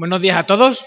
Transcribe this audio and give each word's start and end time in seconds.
Buenos 0.00 0.22
días 0.22 0.38
a 0.38 0.46
todos. 0.46 0.86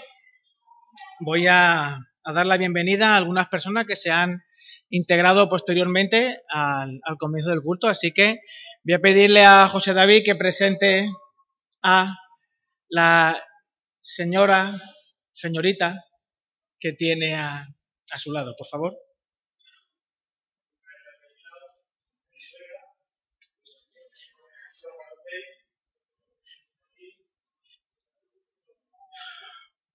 Voy 1.20 1.46
a, 1.46 2.00
dar 2.24 2.46
la 2.46 2.56
bienvenida 2.56 3.14
a 3.14 3.16
algunas 3.16 3.46
personas 3.46 3.86
que 3.86 3.94
se 3.94 4.10
han 4.10 4.42
integrado 4.90 5.48
posteriormente 5.48 6.40
al, 6.48 7.00
comienzo 7.20 7.50
del 7.50 7.62
culto, 7.62 7.86
así 7.86 8.10
que 8.10 8.40
voy 8.82 8.94
a 8.94 8.98
pedirle 8.98 9.44
a 9.44 9.68
José 9.68 9.94
David 9.94 10.24
que 10.24 10.34
presente 10.34 11.08
a 11.80 12.16
la 12.88 13.40
señora, 14.00 14.74
señorita 15.32 16.04
que 16.80 16.92
tiene 16.92 17.36
a, 17.36 17.68
su 18.16 18.32
lado, 18.32 18.56
por 18.58 18.66
favor. 18.66 18.98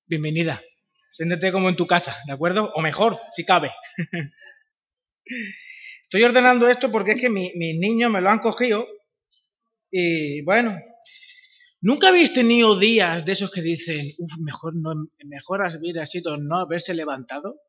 Bienvenida. 0.09 0.61
Siéntete 1.11 1.51
como 1.51 1.69
en 1.69 1.75
tu 1.75 1.85
casa, 1.85 2.17
¿de 2.25 2.33
acuerdo? 2.33 2.71
O 2.73 2.81
mejor, 2.81 3.19
si 3.35 3.45
cabe. 3.45 3.71
Estoy 6.03 6.23
ordenando 6.23 6.67
esto 6.67 6.91
porque 6.91 7.11
es 7.11 7.21
que 7.21 7.29
mis 7.29 7.53
niños 7.55 8.09
me 8.09 8.19
lo 8.19 8.31
han 8.31 8.39
cogido 8.39 8.87
y 9.91 10.41
bueno, 10.41 10.75
¿nunca 11.81 12.07
habéis 12.07 12.33
tenido 12.33 12.79
días 12.79 13.23
de 13.23 13.33
esos 13.33 13.51
que 13.51 13.61
dicen, 13.61 14.13
uff, 14.17 14.31
mejor, 14.39 14.73
no, 14.75 14.93
mejor 15.25 15.61
hubiera 15.79 16.07
sido 16.07 16.37
no 16.37 16.57
haberse 16.57 16.95
levantado? 16.95 17.59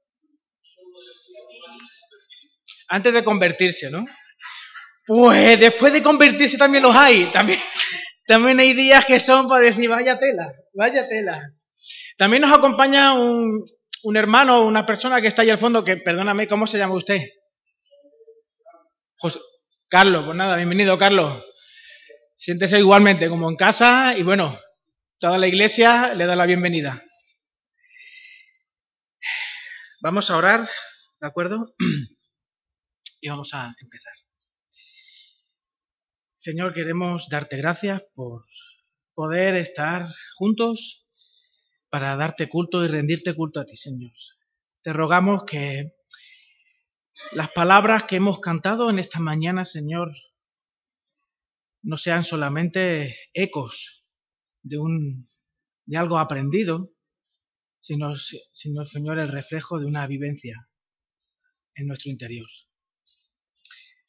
Antes 2.88 3.12
de 3.12 3.22
convertirse, 3.22 3.90
¿no? 3.90 4.06
Pues 5.06 5.60
después 5.60 5.92
de 5.92 6.02
convertirse 6.02 6.56
también 6.56 6.84
los 6.84 6.96
hay. 6.96 7.26
También, 7.26 7.58
también 8.26 8.58
hay 8.60 8.72
días 8.72 9.04
que 9.04 9.20
son 9.20 9.46
para 9.46 9.66
decir, 9.66 9.90
vaya 9.90 10.18
tela, 10.18 10.54
vaya 10.72 11.06
tela. 11.06 11.54
También 12.20 12.42
nos 12.42 12.52
acompaña 12.52 13.14
un, 13.14 13.64
hermano, 14.14 14.66
una 14.66 14.84
persona 14.84 15.22
que 15.22 15.28
está 15.28 15.40
ahí 15.40 15.48
al 15.48 15.56
fondo, 15.56 15.82
que 15.82 15.96
perdóname, 15.96 16.48
¿cómo 16.48 16.66
se 16.66 16.76
llama 16.76 16.94
usted? 16.94 17.18
Carlos, 19.88 20.26
pues 20.26 20.36
nada, 20.36 20.56
bienvenido 20.56 20.98
Carlos. 20.98 21.42
Siéntese 22.36 22.78
igualmente 22.78 23.30
como 23.30 23.48
en 23.48 23.56
casa 23.56 24.18
y 24.18 24.22
bueno, 24.22 24.60
toda 25.18 25.38
la 25.38 25.48
iglesia 25.48 26.14
le 26.14 26.26
da 26.26 26.36
la 26.36 26.44
bienvenida. 26.44 27.02
Vamos 30.02 30.28
a 30.28 30.36
orar, 30.36 30.68
¿de 31.22 31.26
acuerdo? 31.26 31.74
Y 33.22 33.30
vamos 33.30 33.54
a 33.54 33.74
empezar. 33.80 34.12
Señor, 36.38 36.74
queremos 36.74 37.28
darte 37.30 37.56
gracias 37.56 38.02
por 38.14 38.42
poder 39.14 39.56
estar 39.56 40.06
juntos 40.36 41.06
para 41.90 42.16
darte 42.16 42.48
culto 42.48 42.84
y 42.84 42.88
rendirte 42.88 43.34
culto 43.34 43.60
a 43.60 43.66
ti, 43.66 43.76
Señor. 43.76 44.12
Te 44.82 44.92
rogamos 44.92 45.42
que 45.44 45.92
las 47.32 47.50
palabras 47.50 48.04
que 48.04 48.16
hemos 48.16 48.38
cantado 48.38 48.88
en 48.88 48.98
esta 48.98 49.18
mañana, 49.18 49.64
Señor, 49.64 50.12
no 51.82 51.96
sean 51.96 52.24
solamente 52.24 53.16
ecos 53.34 54.04
de, 54.62 54.78
un, 54.78 55.28
de 55.84 55.96
algo 55.96 56.18
aprendido, 56.18 56.92
sino, 57.80 58.14
sino, 58.52 58.84
Señor, 58.84 59.18
el 59.18 59.28
reflejo 59.28 59.80
de 59.80 59.86
una 59.86 60.06
vivencia 60.06 60.68
en 61.74 61.88
nuestro 61.88 62.10
interior. 62.10 62.48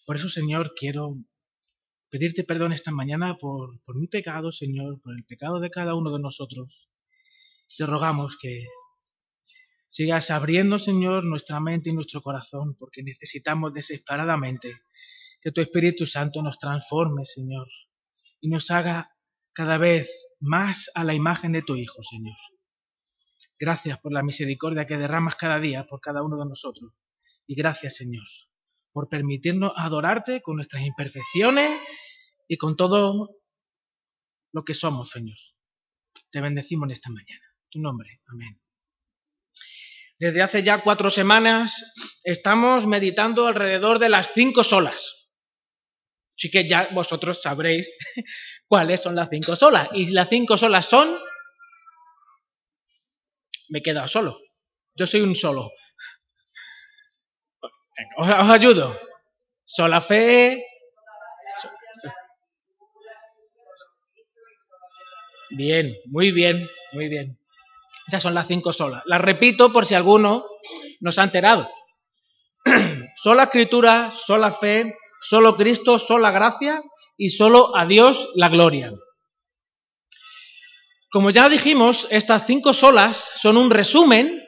Por 0.05 0.17
eso, 0.17 0.29
Señor, 0.29 0.73
quiero 0.75 1.17
pedirte 2.09 2.43
perdón 2.43 2.73
esta 2.73 2.91
mañana 2.91 3.37
por, 3.37 3.81
por 3.81 3.97
mi 3.97 4.07
pecado, 4.07 4.51
Señor, 4.51 5.01
por 5.01 5.15
el 5.15 5.23
pecado 5.23 5.59
de 5.59 5.69
cada 5.69 5.95
uno 5.95 6.11
de 6.11 6.19
nosotros 6.19 6.90
te 7.77 7.85
rogamos 7.85 8.37
que 8.37 8.67
sigas 9.87 10.31
abriendo, 10.31 10.79
Señor, 10.79 11.23
nuestra 11.23 11.59
mente 11.59 11.89
y 11.89 11.93
nuestro 11.93 12.21
corazón, 12.21 12.75
porque 12.75 13.03
necesitamos 13.03 13.73
desesperadamente 13.73 14.81
que 15.41 15.51
tu 15.51 15.61
Espíritu 15.61 16.05
Santo 16.05 16.41
nos 16.41 16.57
transforme, 16.57 17.25
Señor, 17.25 17.67
y 18.39 18.49
nos 18.49 18.71
haga 18.71 19.15
cada 19.53 19.77
vez 19.77 20.29
más 20.39 20.89
a 20.95 21.03
la 21.03 21.13
imagen 21.13 21.51
de 21.51 21.61
tu 21.61 21.75
Hijo, 21.75 22.01
Señor. 22.03 22.37
Gracias 23.59 23.99
por 23.99 24.11
la 24.11 24.23
misericordia 24.23 24.85
que 24.85 24.97
derramas 24.97 25.35
cada 25.35 25.59
día 25.59 25.83
por 25.83 25.99
cada 26.01 26.23
uno 26.23 26.37
de 26.37 26.45
nosotros. 26.45 26.99
Y 27.45 27.55
gracias, 27.55 27.95
Señor, 27.97 28.25
por 28.91 29.09
permitirnos 29.09 29.73
adorarte 29.75 30.41
con 30.41 30.55
nuestras 30.55 30.83
imperfecciones 30.83 31.79
y 32.47 32.57
con 32.57 32.75
todo 32.75 33.37
lo 34.53 34.63
que 34.63 34.73
somos, 34.73 35.11
Señor. 35.11 35.37
Te 36.31 36.41
bendecimos 36.41 36.87
en 36.87 36.91
esta 36.91 37.09
mañana 37.09 37.50
tu 37.71 37.79
nombre. 37.79 38.21
Amén. 38.27 38.61
Desde 40.19 40.43
hace 40.43 40.61
ya 40.61 40.81
cuatro 40.81 41.09
semanas 41.09 42.19
estamos 42.23 42.85
meditando 42.85 43.47
alrededor 43.47 43.97
de 43.97 44.09
las 44.09 44.33
cinco 44.33 44.63
solas. 44.63 45.29
Así 46.37 46.51
que 46.51 46.67
ya 46.67 46.89
vosotros 46.91 47.41
sabréis 47.41 47.89
cuáles 48.67 49.01
son 49.01 49.15
las 49.15 49.29
cinco 49.29 49.55
solas. 49.55 49.89
Y 49.93 50.11
las 50.11 50.29
cinco 50.29 50.57
solas 50.57 50.85
son... 50.85 51.17
Me 53.69 53.79
he 53.79 53.81
quedado 53.81 54.07
solo. 54.07 54.39
Yo 54.95 55.07
soy 55.07 55.21
un 55.21 55.33
solo. 55.33 55.71
Os, 58.17 58.29
os 58.29 58.49
ayudo. 58.49 58.99
Sola 59.65 60.01
fe. 60.01 60.63
Bien, 65.49 65.97
muy 66.05 66.31
bien, 66.31 66.69
muy 66.93 67.09
bien. 67.09 67.40
Esas 68.11 68.23
son 68.23 68.33
las 68.33 68.47
cinco 68.49 68.73
solas. 68.73 69.03
Las 69.05 69.21
repito 69.21 69.71
por 69.71 69.85
si 69.85 69.95
alguno 69.95 70.43
no 70.99 71.13
se 71.13 71.21
ha 71.21 71.23
enterado. 71.23 71.71
sola 73.15 73.43
escritura, 73.43 74.11
sola 74.11 74.51
fe, 74.51 74.97
solo 75.21 75.55
Cristo, 75.55 75.97
sola 75.97 76.29
gracia 76.31 76.83
y 77.15 77.29
solo 77.29 77.73
a 77.73 77.85
Dios 77.85 78.27
la 78.35 78.49
gloria. 78.49 78.91
Como 81.09 81.29
ya 81.29 81.47
dijimos, 81.47 82.05
estas 82.11 82.45
cinco 82.45 82.73
solas 82.73 83.31
son 83.35 83.55
un 83.55 83.71
resumen 83.71 84.45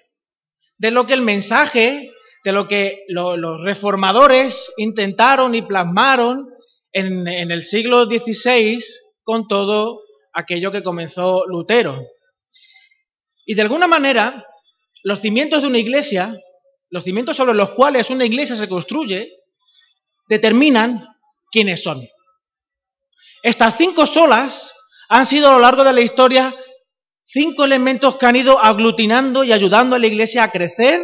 de 0.78 0.92
lo 0.92 1.06
que 1.06 1.14
el 1.14 1.22
mensaje, 1.22 2.12
de 2.44 2.52
lo 2.52 2.68
que 2.68 3.06
los 3.08 3.62
reformadores 3.62 4.74
intentaron 4.76 5.56
y 5.56 5.62
plasmaron 5.62 6.50
en, 6.92 7.30
en 7.30 7.50
el 7.50 7.64
siglo 7.64 8.08
XVI 8.08 8.84
con 9.24 9.48
todo 9.48 10.02
aquello 10.34 10.70
que 10.70 10.84
comenzó 10.84 11.46
Lutero. 11.48 12.06
Y 13.46 13.56
de 13.56 13.62
alguna 13.62 13.88
manera, 13.88 14.46
los 15.04 15.20
cimientos 15.20 15.62
de 15.62 15.68
una 15.68 15.80
iglesia, 15.80 16.40
los 16.90 17.04
cimientos 17.04 17.36
sobre 17.36 17.54
los 17.54 17.72
cuales 17.72 18.10
una 18.10 18.26
iglesia 18.26 18.56
se 18.56 18.70
construye, 18.70 19.32
determinan 20.30 21.08
quiénes 21.52 21.84
son. 21.84 22.08
Estas 23.42 23.76
cinco 23.78 24.06
solas 24.06 24.74
han 25.10 25.26
sido 25.26 25.50
a 25.50 25.54
lo 25.54 25.60
largo 25.60 25.84
de 25.84 25.94
la 25.94 26.02
historia 26.02 26.56
cinco 27.22 27.66
elementos 27.66 28.16
que 28.16 28.26
han 28.26 28.36
ido 28.36 28.64
aglutinando 28.64 29.44
y 29.44 29.52
ayudando 29.52 29.96
a 29.96 30.00
la 30.00 30.08
iglesia 30.08 30.44
a 30.44 30.52
crecer, 30.52 31.02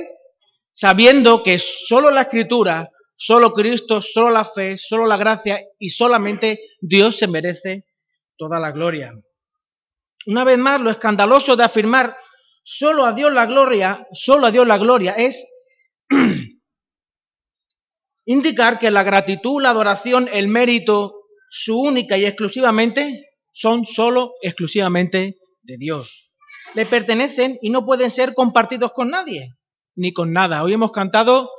sabiendo 0.72 1.44
que 1.44 1.59
solo 1.59 2.11
la 2.11 2.22
escritura, 2.22 2.89
solo 3.16 3.51
Cristo, 3.51 4.01
solo 4.01 4.29
la 4.29 4.45
fe, 4.45 4.78
solo 4.78 5.05
la 5.05 5.17
gracia 5.17 5.61
y 5.78 5.89
solamente 5.89 6.61
Dios 6.79 7.17
se 7.17 7.28
merece 7.28 7.85
toda 8.38 8.59
la 8.59 8.72
gloria. 8.72 9.13
Una 10.28 10.44
vez 10.44 10.57
más, 10.57 10.79
lo 10.79 10.89
escandaloso 10.89 11.55
de 11.55 11.63
afirmar 11.63 12.16
Solo 12.72 13.03
a 13.03 13.13
Dios 13.13 13.34
la 13.34 13.47
gloria, 13.47 14.07
solo 14.13 14.46
a 14.46 14.52
Dios 14.52 14.68
la 14.68 14.78
gloria 14.78 15.13
es 15.13 15.44
indicar 18.25 18.78
que 18.78 18.91
la 18.91 19.02
gratitud, 19.02 19.59
la 19.59 19.72
adoración, 19.72 20.30
el 20.31 20.50
mérito, 20.50 21.16
su 21.50 21.81
única 21.81 22.19
y 22.19 22.25
exclusivamente, 22.25 23.28
son 23.52 23.85
solo 23.85 24.34
exclusivamente 24.44 25.40
de 25.64 25.78
Dios. 25.79 26.32
Le 26.76 26.85
pertenecen 26.85 27.58
y 27.59 27.72
no 27.72 27.85
pueden 27.85 28.11
ser 28.11 28.35
compartidos 28.35 28.93
con 28.93 29.09
nadie, 29.09 29.58
ni 29.96 30.14
con 30.14 30.32
nada. 30.32 30.64
Hoy 30.64 30.73
hemos 30.73 30.91
cantado 30.91 31.49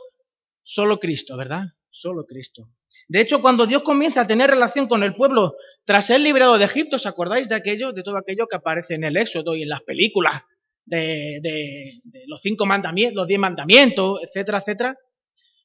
solo 0.63 1.01
Cristo, 1.01 1.37
¿verdad? 1.37 1.65
Solo 1.89 2.25
Cristo. 2.25 2.69
De 3.09 3.21
hecho, 3.21 3.43
cuando 3.43 3.67
Dios 3.67 3.83
comienza 3.83 4.21
a 4.21 4.27
tener 4.29 4.49
relación 4.49 4.87
con 4.87 5.03
el 5.03 5.17
pueblo 5.17 5.57
tras 5.85 6.07
ser 6.07 6.21
liberado 6.21 6.57
de 6.57 6.67
Egipto, 6.67 6.97
¿os 6.97 7.07
acordáis 7.07 7.49
de 7.49 7.57
aquello, 7.57 7.91
de 7.91 8.05
todo 8.05 8.17
aquello 8.17 8.47
que 8.47 8.55
aparece 8.55 8.95
en 8.95 9.03
el 9.03 9.17
Éxodo 9.17 9.57
y 9.57 9.65
en 9.65 9.71
las 9.71 9.83
películas? 9.83 10.43
De, 10.91 12.01
los 12.27 12.41
cinco 12.43 12.67
mandamientos, 12.67 13.17
los 13.17 13.27
diez 13.27 13.41
mandamientos, 13.41 14.21
etcétera, 14.23 14.59
etcétera, 14.59 14.99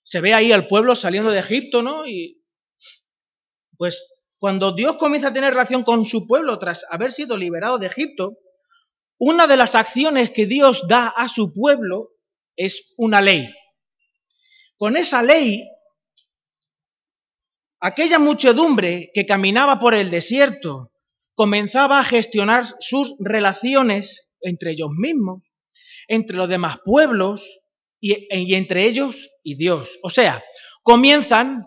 se 0.03 0.21
ve 0.21 0.33
ahí 0.33 0.51
al 0.51 0.67
pueblo 0.67 0.95
saliendo 0.95 1.31
de 1.31 1.39
Egipto, 1.39 1.81
¿no? 1.81 2.05
Y 2.05 2.41
pues 3.77 4.05
cuando 4.37 4.71
Dios 4.71 4.97
comienza 4.97 5.29
a 5.29 5.33
tener 5.33 5.51
relación 5.51 5.83
con 5.83 6.05
su 6.05 6.27
pueblo 6.27 6.59
tras 6.59 6.85
haber 6.89 7.11
sido 7.11 7.37
liberado 7.37 7.79
de 7.79 7.87
Egipto, 7.87 8.37
una 9.17 9.47
de 9.47 9.57
las 9.57 9.75
acciones 9.75 10.31
que 10.31 10.45
Dios 10.45 10.83
da 10.87 11.07
a 11.07 11.27
su 11.27 11.51
pueblo 11.51 12.09
es 12.55 12.83
una 12.97 13.21
ley. 13.21 13.49
Con 14.77 14.97
esa 14.97 15.23
ley, 15.23 15.67
aquella 17.79 18.19
muchedumbre 18.19 19.09
que 19.13 19.25
caminaba 19.25 19.79
por 19.79 19.95
el 19.95 20.11
desierto 20.11 20.91
comenzaba 21.33 21.99
a 21.99 22.03
gestionar 22.03 22.65
sus 22.79 23.15
relaciones 23.19 24.24
entre 24.45 24.71
ellos 24.71 24.89
mismos, 24.95 25.53
entre 26.07 26.37
los 26.37 26.49
demás 26.49 26.77
pueblos 26.83 27.61
y, 27.99 28.27
y 28.33 28.55
entre 28.55 28.85
ellos 28.85 29.29
y 29.43 29.55
Dios. 29.55 29.99
O 30.03 30.09
sea, 30.09 30.43
comienzan 30.83 31.65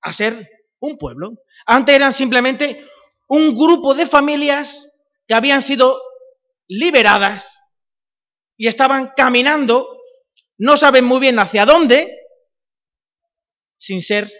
a 0.00 0.12
ser 0.12 0.48
un 0.80 0.96
pueblo. 0.98 1.34
Antes 1.66 1.94
eran 1.94 2.12
simplemente 2.12 2.84
un 3.28 3.54
grupo 3.54 3.94
de 3.94 4.06
familias 4.06 4.88
que 5.26 5.34
habían 5.34 5.62
sido 5.62 6.00
liberadas 6.68 7.56
y 8.56 8.68
estaban 8.68 9.12
caminando, 9.16 9.98
no 10.58 10.76
saben 10.76 11.04
muy 11.04 11.20
bien 11.20 11.38
hacia 11.38 11.66
dónde, 11.66 12.16
sin 13.78 14.02
ser 14.02 14.30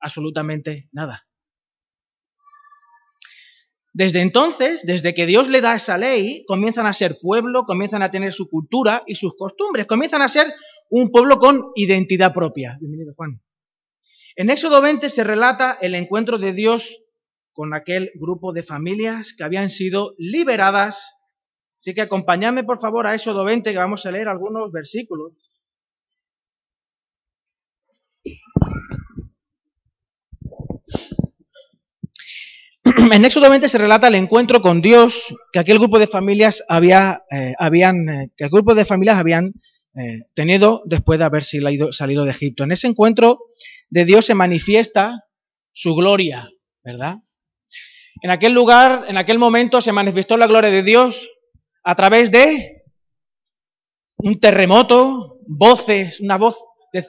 absolutamente 0.00 0.88
nada. 0.92 1.26
Desde 3.96 4.20
entonces, 4.20 4.82
desde 4.84 5.14
que 5.14 5.24
Dios 5.24 5.48
le 5.48 5.62
da 5.62 5.74
esa 5.74 5.96
ley, 5.96 6.44
comienzan 6.46 6.84
a 6.84 6.92
ser 6.92 7.16
pueblo, 7.18 7.64
comienzan 7.64 8.02
a 8.02 8.10
tener 8.10 8.30
su 8.30 8.46
cultura 8.50 9.02
y 9.06 9.14
sus 9.14 9.34
costumbres, 9.34 9.86
comienzan 9.86 10.20
a 10.20 10.28
ser 10.28 10.52
un 10.90 11.10
pueblo 11.10 11.38
con 11.38 11.72
identidad 11.74 12.34
propia. 12.34 12.76
Bienvenido, 12.78 13.14
Juan. 13.16 13.40
En 14.36 14.50
Éxodo 14.50 14.82
20 14.82 15.08
se 15.08 15.24
relata 15.24 15.78
el 15.80 15.94
encuentro 15.94 16.36
de 16.36 16.52
Dios 16.52 17.00
con 17.54 17.72
aquel 17.72 18.10
grupo 18.16 18.52
de 18.52 18.62
familias 18.62 19.32
que 19.32 19.44
habían 19.44 19.70
sido 19.70 20.14
liberadas. 20.18 21.14
Así 21.78 21.94
que 21.94 22.02
acompañadme 22.02 22.64
por 22.64 22.78
favor 22.78 23.06
a 23.06 23.14
Éxodo 23.14 23.46
20 23.46 23.72
que 23.72 23.78
vamos 23.78 24.04
a 24.04 24.10
leer 24.10 24.28
algunos 24.28 24.70
versículos. 24.72 25.48
En 33.12 33.24
Éxodo 33.24 33.50
20 33.50 33.68
se 33.68 33.78
relata 33.78 34.08
el 34.08 34.14
encuentro 34.14 34.60
con 34.60 34.80
Dios 34.80 35.34
que 35.52 35.58
aquel 35.58 35.78
grupo 35.78 35.98
de 35.98 36.06
familias 36.06 36.62
había, 36.68 37.24
eh, 37.30 37.54
habían, 37.58 38.08
eh, 38.08 38.30
que 38.36 38.48
grupo 38.48 38.74
de 38.74 38.84
familias 38.84 39.18
habían 39.18 39.54
eh, 39.96 40.20
tenido 40.34 40.82
después 40.84 41.18
de 41.18 41.24
haber 41.24 41.42
salido 41.44 42.24
de 42.24 42.30
Egipto. 42.30 42.64
En 42.64 42.72
ese 42.72 42.86
encuentro 42.86 43.40
de 43.88 44.04
Dios 44.04 44.26
se 44.26 44.34
manifiesta 44.34 45.24
su 45.72 45.94
gloria, 45.94 46.48
¿verdad? 46.84 47.16
En 48.22 48.30
aquel 48.30 48.52
lugar, 48.52 49.04
en 49.08 49.16
aquel 49.16 49.38
momento, 49.38 49.80
se 49.80 49.92
manifestó 49.92 50.36
la 50.36 50.46
gloria 50.46 50.70
de 50.70 50.82
Dios 50.82 51.28
a 51.82 51.94
través 51.94 52.30
de 52.30 52.82
un 54.16 54.38
terremoto, 54.38 55.38
voces, 55.46 56.20
una 56.20 56.36
voz, 56.36 56.56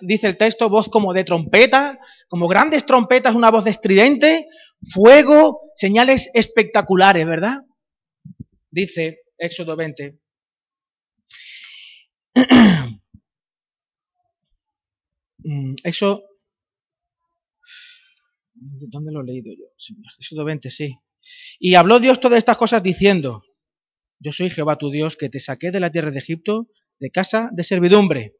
dice 0.01 0.27
el 0.27 0.37
texto, 0.37 0.69
voz 0.69 0.89
como 0.89 1.13
de 1.13 1.23
trompeta, 1.23 1.99
como 2.27 2.47
grandes 2.47 2.85
trompetas, 2.85 3.35
una 3.35 3.51
voz 3.51 3.67
estridente, 3.67 4.47
fuego, 4.91 5.71
señales 5.75 6.29
espectaculares, 6.33 7.25
¿verdad? 7.25 7.59
Dice 8.69 9.19
Éxodo 9.37 9.75
20. 9.75 10.19
Mm, 15.49 15.75
eso 15.83 16.23
¿Dónde 18.59 19.11
lo 19.11 19.21
he 19.21 19.25
leído 19.25 19.51
yo? 19.53 19.65
Éxodo 20.19 20.45
20, 20.45 20.69
sí. 20.69 20.97
Y 21.59 21.75
habló 21.75 21.99
Dios 21.99 22.19
todas 22.19 22.37
estas 22.37 22.57
cosas 22.57 22.81
diciendo, 22.81 23.43
yo 24.19 24.31
soy 24.31 24.49
Jehová 24.49 24.77
tu 24.77 24.89
Dios, 24.89 25.15
que 25.15 25.29
te 25.29 25.39
saqué 25.39 25.71
de 25.71 25.79
la 25.79 25.91
tierra 25.91 26.11
de 26.11 26.19
Egipto, 26.19 26.67
de 26.99 27.11
casa 27.11 27.49
de 27.53 27.63
servidumbre. 27.63 28.35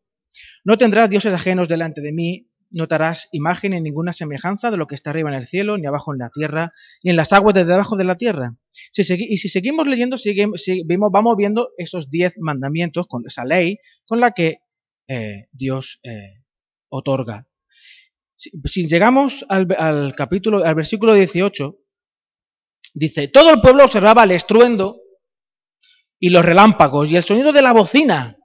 No 0.64 0.78
tendrás 0.78 1.10
dioses 1.10 1.34
ajenos 1.34 1.68
delante 1.68 2.02
de 2.02 2.12
mí, 2.12 2.48
no 2.72 2.88
imagen 3.32 3.74
en 3.74 3.84
ninguna 3.84 4.14
semejanza 4.14 4.72
de 4.72 4.78
lo 4.78 4.88
que 4.88 4.96
está 4.96 5.12
arriba 5.12 5.30
en 5.30 5.38
el 5.38 5.48
cielo, 5.48 5.78
ni 5.78 5.88
abajo 5.88 6.14
en 6.14 6.20
la 6.20 6.30
tierra, 6.30 6.74
ni 7.04 7.12
en 7.12 7.18
las 7.18 7.34
aguas 7.34 7.54
de 7.56 7.66
debajo 7.66 7.96
de 7.96 8.04
la 8.04 8.16
tierra. 8.16 8.58
y 8.96 9.38
si 9.38 9.50
seguimos 9.50 9.88
leyendo, 9.88 10.18
vamos 11.12 11.36
viendo 11.38 11.70
esos 11.78 12.10
diez 12.10 12.34
mandamientos, 12.40 13.08
con 13.08 13.24
esa 13.26 13.46
ley 13.46 13.78
con 14.06 14.20
la 14.20 14.32
que 14.32 14.58
eh, 15.08 15.48
Dios 15.52 16.00
eh, 16.04 16.44
otorga. 16.90 17.48
Si, 18.36 18.88
llegamos 18.88 19.46
al, 19.50 20.14
capítulo, 20.16 20.64
al 20.64 20.76
versículo 20.76 21.14
18, 21.14 21.76
dice, 22.94 23.28
todo 23.30 23.52
el 23.52 23.62
pueblo 23.62 23.86
observaba 23.86 24.26
el 24.26 24.32
estruendo 24.32 25.02
y 26.20 26.30
los 26.30 26.46
relámpagos 26.46 27.10
y 27.10 27.16
el 27.16 27.24
sonido 27.24 27.52
de 27.52 27.62
la 27.62 27.74
bocina 27.74 28.37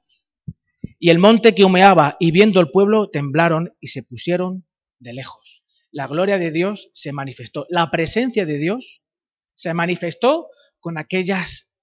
y 1.04 1.10
el 1.10 1.18
monte 1.18 1.52
que 1.52 1.64
humeaba 1.64 2.16
y 2.20 2.30
viendo 2.30 2.60
el 2.60 2.70
pueblo 2.70 3.10
temblaron 3.10 3.76
y 3.80 3.88
se 3.88 4.04
pusieron 4.04 4.68
de 5.00 5.12
lejos. 5.12 5.64
La 5.90 6.06
gloria 6.06 6.38
de 6.38 6.52
Dios 6.52 6.90
se 6.94 7.10
manifestó, 7.10 7.66
la 7.70 7.90
presencia 7.90 8.46
de 8.46 8.56
Dios 8.56 9.02
se 9.56 9.74
manifestó 9.74 10.46
con 10.78 10.98
aquellas 10.98 11.74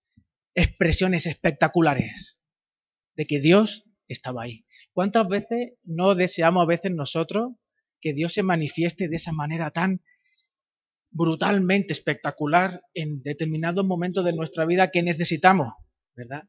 expresiones 0.56 1.26
espectaculares 1.26 2.40
de 3.18 3.26
que 3.26 3.42
Dios 3.42 3.84
estaba 4.08 4.44
ahí. 4.44 4.66
¿Cuántas 4.94 5.28
veces 5.28 5.74
no 5.84 6.16
deseamos 6.16 6.64
a 6.64 6.68
veces 6.68 6.92
nosotros 6.94 7.50
que 8.00 8.14
Dios 8.14 8.32
se 8.32 8.44
manifieste 8.44 9.10
de 9.10 9.18
esa 9.18 9.34
manera 9.34 9.72
tan 9.72 10.02
brutalmente 11.12 11.92
espectacular 11.92 12.84
en 12.94 13.22
determinados 13.22 13.86
momentos 13.86 14.24
de 14.24 14.32
nuestra 14.32 14.66
vida 14.66 14.92
que 14.92 15.04
necesitamos, 15.04 15.74
¿verdad? 16.16 16.44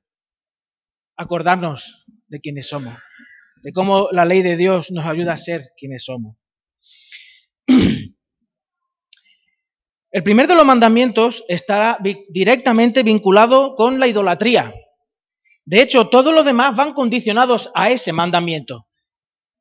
Acordarnos 1.20 2.06
de 2.28 2.40
quiénes 2.40 2.66
somos, 2.66 2.94
de 3.62 3.74
cómo 3.74 4.08
la 4.10 4.24
ley 4.24 4.40
de 4.40 4.56
Dios 4.56 4.90
nos 4.90 5.04
ayuda 5.04 5.34
a 5.34 5.38
ser 5.38 5.72
quienes 5.76 6.02
somos. 6.02 6.38
El 10.12 10.22
primer 10.22 10.46
de 10.48 10.54
los 10.54 10.64
mandamientos 10.64 11.44
está 11.46 11.98
directamente 12.30 13.02
vinculado 13.02 13.74
con 13.74 14.00
la 14.00 14.08
idolatría. 14.08 14.72
De 15.66 15.82
hecho, 15.82 16.08
todos 16.08 16.34
los 16.34 16.46
demás 16.46 16.74
van 16.74 16.94
condicionados 16.94 17.70
a 17.74 17.90
ese 17.90 18.14
mandamiento. 18.14 18.88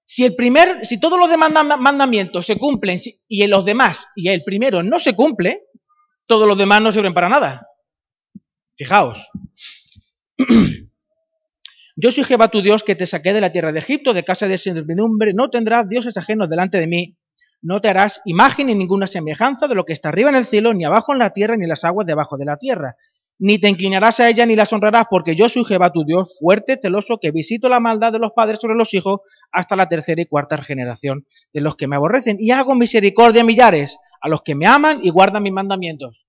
Si 0.05 0.23
el 0.23 0.35
primer, 0.35 0.85
si 0.85 0.97
todos 0.97 1.19
los 1.19 1.29
demás 1.29 1.51
mandamientos 1.77 2.45
se 2.45 2.57
cumplen 2.57 2.99
y 3.27 3.45
los 3.47 3.65
demás 3.65 3.99
y 4.15 4.29
el 4.29 4.45
primero 4.45 4.81
no 4.81 4.97
se 4.97 5.13
cumple, 5.13 5.65
todos 6.25 6.47
los 6.47 6.57
demás 6.57 6.81
no 6.81 6.93
sirven 6.93 7.13
para 7.13 7.27
nada. 7.27 7.67
Fijaos. 8.77 9.27
Yo 12.01 12.11
soy 12.11 12.23
Jehová 12.23 12.47
tu 12.47 12.61
Dios 12.61 12.83
que 12.83 12.95
te 12.95 13.05
saqué 13.05 13.33
de 13.33 13.41
la 13.41 13.51
tierra 13.51 13.71
de 13.71 13.79
Egipto, 13.79 14.13
de 14.13 14.23
casa 14.23 14.47
de 14.47 14.57
servidumbre, 14.57 15.33
no 15.33 15.49
tendrás 15.49 15.89
dioses 15.89 16.15
ajenos 16.15 16.49
delante 16.49 16.77
de 16.77 16.87
mí, 16.87 17.17
no 17.61 17.81
te 17.81 17.89
harás 17.89 18.21
imagen 18.23 18.67
ni 18.67 18.75
ninguna 18.75 19.07
semejanza 19.07 19.67
de 19.67 19.75
lo 19.75 19.83
que 19.83 19.91
está 19.91 20.09
arriba 20.09 20.29
en 20.29 20.35
el 20.35 20.45
cielo, 20.45 20.73
ni 20.73 20.85
abajo 20.85 21.11
en 21.11 21.19
la 21.19 21.31
tierra, 21.31 21.57
ni 21.57 21.67
las 21.67 21.83
aguas 21.83 22.07
debajo 22.07 22.37
de 22.37 22.45
la 22.45 22.57
tierra 22.57 22.95
ni 23.39 23.57
te 23.57 23.69
inclinarás 23.69 24.19
a 24.19 24.29
ella 24.29 24.45
ni 24.45 24.55
las 24.55 24.71
honrarás, 24.73 25.05
porque 25.09 25.35
yo 25.35 25.47
soy 25.47 25.63
Jehová 25.63 25.91
tu 25.91 26.03
Dios, 26.03 26.37
fuerte, 26.39 26.77
celoso, 26.77 27.19
que 27.19 27.31
visito 27.31 27.69
la 27.69 27.79
maldad 27.79 28.11
de 28.11 28.19
los 28.19 28.31
padres 28.31 28.59
sobre 28.59 28.75
los 28.75 28.93
hijos 28.93 29.21
hasta 29.51 29.77
la 29.77 29.87
tercera 29.87 30.21
y 30.21 30.25
cuarta 30.25 30.61
generación 30.61 31.25
de 31.53 31.61
los 31.61 31.77
que 31.77 31.87
me 31.87 31.95
aborrecen, 31.95 32.35
y 32.37 32.51
hago 32.51 32.75
misericordia 32.75 33.41
a 33.41 33.45
millares, 33.45 33.97
a 34.21 34.27
los 34.27 34.41
que 34.41 34.55
me 34.55 34.67
aman 34.67 34.99
y 35.01 35.09
guardan 35.09 35.43
mis 35.43 35.53
mandamientos. 35.53 36.27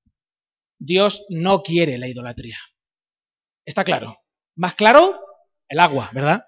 Dios 0.78 1.26
no 1.28 1.62
quiere 1.62 1.98
la 1.98 2.06
idolatría. 2.06 2.56
¿Está 3.66 3.82
claro? 3.82 4.18
Más 4.54 4.74
claro, 4.74 5.20
el 5.70 5.78
agua, 5.78 6.10
¿verdad? 6.12 6.44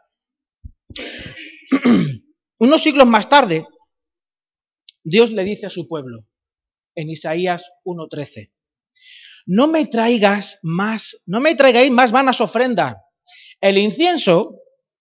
Unos 2.58 2.82
siglos 2.82 3.06
más 3.06 3.28
tarde, 3.28 3.66
Dios 5.02 5.30
le 5.30 5.44
dice 5.44 5.66
a 5.66 5.70
su 5.70 5.88
pueblo, 5.88 6.26
en 6.94 7.08
Isaías 7.08 7.70
1.13, 7.84 8.52
no 9.46 9.68
me 9.68 9.86
traigas 9.86 10.58
más, 10.62 11.22
no 11.26 11.40
me 11.40 11.54
traigáis 11.54 11.90
más 11.90 12.12
vanas 12.12 12.40
ofrendas. 12.40 12.96
El 13.60 13.78
incienso 13.78 14.58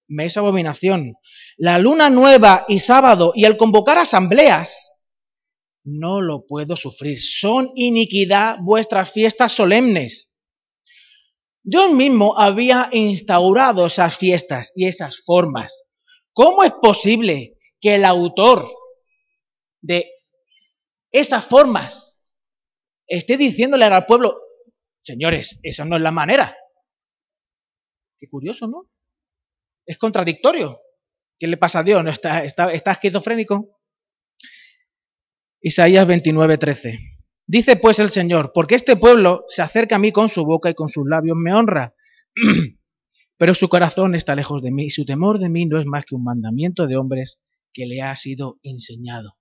me 0.08 0.26
es 0.26 0.38
abominación. 0.38 1.16
La 1.58 1.78
luna 1.78 2.10
nueva 2.10 2.66
y 2.68 2.80
sábado 2.80 3.34
y 3.36 3.46
el 3.46 3.58
convocar 3.58 3.98
asambleas, 3.98 4.98
no 5.84 6.22
lo 6.22 6.46
puedo 6.46 6.76
sufrir. 6.76 7.20
Son 7.20 7.72
iniquidad 7.76 8.58
vuestras 8.62 9.12
fiestas 9.12 9.52
solemnes. 9.52 10.31
Dios 11.64 11.92
mismo 11.92 12.38
había 12.38 12.90
instaurado 12.92 13.86
esas 13.86 14.18
fiestas 14.18 14.72
y 14.76 14.88
esas 14.88 15.22
formas. 15.24 15.86
¿Cómo 16.34 16.64
es 16.64 16.72
posible 16.72 17.58
que 17.80 17.96
el 17.96 18.06
autor 18.06 18.68
de 19.82 20.10
esas 21.12 21.46
formas 21.46 22.18
esté 23.08 23.36
diciéndole 23.36 23.86
al 23.86 24.06
pueblo, 24.06 24.40
señores, 24.98 25.60
esa 25.64 25.84
no 25.84 25.98
es 25.98 26.02
la 26.02 26.12
manera. 26.12 26.56
Qué 28.20 28.30
curioso, 28.30 28.68
¿no? 28.68 28.90
Es 29.86 29.98
contradictorio. 29.98 30.80
¿Qué 31.38 31.48
le 31.48 31.58
pasa 31.58 31.80
a 31.80 31.84
Dios? 31.84 32.04
¿No 32.04 32.10
está, 32.12 32.44
está, 32.44 32.72
está 32.72 32.92
esquizofrénico? 32.92 33.82
Isaías 35.60 36.08
29, 36.08 36.58
13. 36.58 37.00
Dice 37.52 37.76
pues 37.76 38.00
el 38.00 38.12
Señor, 38.12 38.54
porque 38.54 38.76
este 38.76 38.96
pueblo 38.96 39.44
se 39.50 39.62
acerca 39.62 39.98
a 39.98 40.00
mí 40.00 40.14
con 40.14 40.30
su 40.30 40.46
boca 40.46 40.70
y 40.70 40.74
con 40.74 40.88
sus 40.88 41.04
labios 41.06 41.36
me 41.36 41.54
honra, 41.54 41.94
pero 43.38 43.54
su 43.54 43.68
corazón 43.68 44.16
está 44.16 44.38
lejos 44.38 44.62
de 44.62 44.72
mí 44.72 44.86
y 44.86 44.90
su 44.90 45.04
temor 45.04 45.38
de 45.38 45.50
mí 45.50 45.66
no 45.66 45.78
es 45.78 45.86
más 45.86 46.06
que 46.06 46.16
un 46.16 46.24
mandamiento 46.24 46.88
de 46.88 46.96
hombres 46.96 47.42
que 47.74 47.86
le 47.88 48.04
ha 48.04 48.16
sido 48.16 48.58
enseñado. 48.64 49.38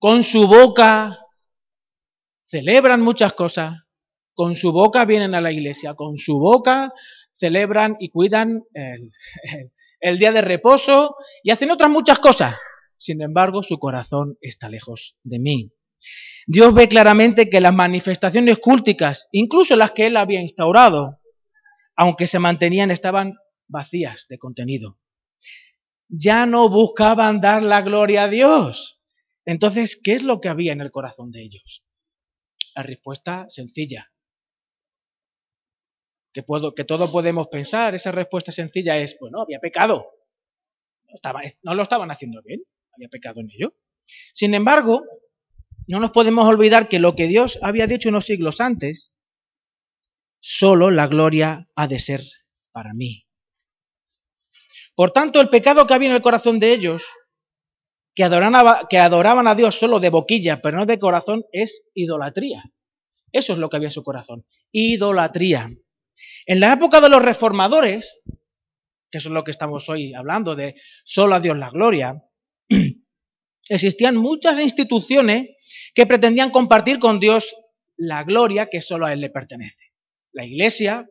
Con 0.00 0.24
su 0.24 0.48
boca 0.48 1.20
celebran 2.42 3.00
muchas 3.00 3.34
cosas, 3.34 3.76
con 4.34 4.56
su 4.56 4.72
boca 4.72 5.04
vienen 5.04 5.36
a 5.36 5.40
la 5.40 5.52
iglesia, 5.52 5.94
con 5.94 6.16
su 6.16 6.40
boca 6.40 6.92
celebran 7.30 7.96
y 8.00 8.10
cuidan 8.10 8.64
el, 10.00 10.18
día 10.18 10.32
de 10.32 10.42
reposo 10.42 11.14
y 11.44 11.52
hacen 11.52 11.70
otras 11.70 11.90
muchas 11.90 12.18
cosas. 12.18 12.56
Sin 12.96 13.22
embargo, 13.22 13.62
su 13.62 13.78
corazón 13.78 14.36
está 14.40 14.68
lejos 14.68 15.16
de 15.22 15.38
mí. 15.38 15.72
Dios 16.46 16.72
ve 16.72 16.88
claramente 16.88 17.50
que 17.50 17.60
las 17.60 17.74
manifestaciones 17.74 18.58
cúlticas, 18.58 19.28
incluso 19.32 19.76
las 19.76 19.90
que 19.90 20.06
él 20.06 20.16
había 20.16 20.40
instaurado, 20.40 21.20
aunque 21.94 22.26
se 22.26 22.38
mantenían, 22.38 22.90
estaban 22.90 23.34
vacías 23.66 24.26
de 24.28 24.38
contenido. 24.38 24.98
Ya 26.08 26.46
no 26.46 26.68
buscaban 26.70 27.40
dar 27.40 27.62
la 27.62 27.82
gloria 27.82 28.24
a 28.24 28.28
Dios. 28.28 29.02
Entonces, 29.44 30.00
¿qué 30.02 30.14
es 30.14 30.22
lo 30.22 30.40
que 30.40 30.48
había 30.48 30.72
en 30.72 30.80
el 30.80 30.90
corazón 30.90 31.30
de 31.30 31.42
ellos? 31.42 31.84
La 32.74 32.82
respuesta 32.82 33.46
sencilla. 33.48 34.10
Que, 36.32 36.42
puedo, 36.42 36.72
todos 36.72 37.10
podemos 37.10 37.48
pensar, 37.48 37.94
esa 37.94 38.12
respuesta 38.12 38.52
sencilla 38.52 38.96
es, 38.96 39.16
bueno, 39.20 39.42
había 39.42 39.58
pecado. 39.58 40.06
estaba, 41.08 41.42
no 41.62 41.74
lo 41.74 41.82
estaban 41.82 42.10
haciendo 42.10 42.40
bien, 42.42 42.62
había 42.94 43.08
pecado 43.08 43.40
en 43.40 43.50
ello. 43.50 43.74
Sin 44.32 44.54
embargo, 44.54 45.02
no 45.88 46.00
nos 46.00 46.10
podemos 46.10 46.46
olvidar 46.46 46.88
que 46.88 46.98
lo 46.98 47.16
que 47.16 47.26
Dios 47.26 47.58
había 47.62 47.86
dicho 47.86 48.10
unos 48.10 48.26
siglos 48.26 48.60
antes, 48.60 49.12
solo 50.38 50.90
la 50.90 51.06
gloria 51.06 51.66
ha 51.74 51.88
de 51.88 51.98
ser 51.98 52.22
para 52.72 52.92
mí. 52.92 53.26
Por 54.94 55.12
tanto, 55.12 55.40
el 55.40 55.48
pecado 55.48 55.86
que 55.86 55.94
había 55.94 56.08
en 56.08 56.14
el 56.14 56.22
corazón 56.22 56.58
de 56.58 56.72
ellos, 56.72 57.04
que 58.14 58.24
adoraban, 58.24 59.46
a 59.46 59.54
Dios 59.54 59.78
solo 59.78 60.00
de 60.00 60.10
boquilla, 60.10 60.60
pero 60.60 60.76
no 60.76 60.86
de 60.86 60.98
corazón, 60.98 61.44
es 61.52 61.84
idolatría. 61.94 62.64
Eso 63.32 63.52
es 63.52 63.58
lo 63.58 63.68
que 63.68 63.76
había 63.76 63.88
en 63.88 63.92
su 63.92 64.02
corazón. 64.02 64.44
Idolatría. 64.72 65.70
En 66.46 66.60
la 66.60 66.72
época 66.72 67.00
de 67.00 67.10
los 67.10 67.22
reformadores, 67.22 68.20
que 69.10 69.18
eso 69.18 69.28
es 69.28 69.32
lo 69.32 69.44
que 69.44 69.52
estamos 69.52 69.88
hoy 69.88 70.14
hablando, 70.14 70.56
de 70.56 70.74
solo 71.04 71.36
a 71.36 71.40
Dios 71.40 71.56
la 71.56 71.70
gloria, 71.70 72.24
existían 73.68 74.16
muchas 74.16 74.60
instituciones 74.60 75.50
que 75.98 76.06
pretendían 76.06 76.50
compartir 76.50 77.00
con 77.00 77.18
Dios 77.18 77.56
la 77.96 78.22
gloria 78.22 78.68
que 78.70 78.80
solo 78.80 79.06
a 79.06 79.12
Él 79.12 79.20
le 79.20 79.30
pertenece. 79.30 79.86
La 80.30 80.44
Iglesia, 80.44 81.08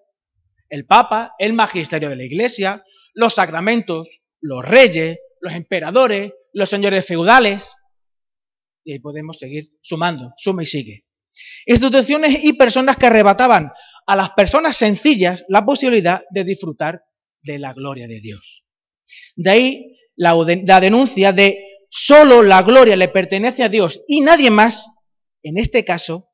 el 0.70 0.86
Papa, 0.86 1.34
el 1.40 1.52
magisterio 1.52 2.08
de 2.08 2.16
la 2.16 2.24
Iglesia, 2.24 2.86
los 3.14 3.34
sacramentos, 3.34 4.22
los 4.40 4.64
reyes, 4.64 5.20
los 5.42 5.52
emperadores, 5.52 6.32
los 6.54 6.70
señores 6.70 7.06
feudales. 7.06 7.76
Y 8.86 8.94
ahí 8.94 9.00
podemos 9.00 9.38
seguir 9.38 9.72
sumando, 9.82 10.32
suma 10.38 10.64
y 10.64 10.68
sigue. 10.68 11.06
Instituciones 11.66 12.46
y 12.46 12.54
personas 12.54 12.96
que 12.96 13.08
arrebataban 13.08 13.70
a 14.06 14.16
las 14.16 14.30
personas 14.30 14.78
sencillas 14.78 15.44
la 15.50 15.66
posibilidad 15.66 16.24
de 16.30 16.46
disfrutar 16.46 17.02
de 17.42 17.60
la 17.60 17.74
gloria 17.74 18.08
de 18.08 18.22
Dios. 18.22 18.64
De 19.36 19.50
ahí 19.50 19.98
la, 20.16 20.34
la 20.66 20.80
denuncia 20.80 21.34
de 21.34 21.67
solo 21.90 22.42
la 22.42 22.62
gloria 22.64 22.96
le 22.96 23.08
pertenece 23.08 23.64
a 23.64 23.70
Dios 23.70 24.04
y 24.08 24.22
nadie 24.22 24.52
más, 24.52 24.88
en 25.44 25.58
este 25.58 25.86
caso, 25.86 26.30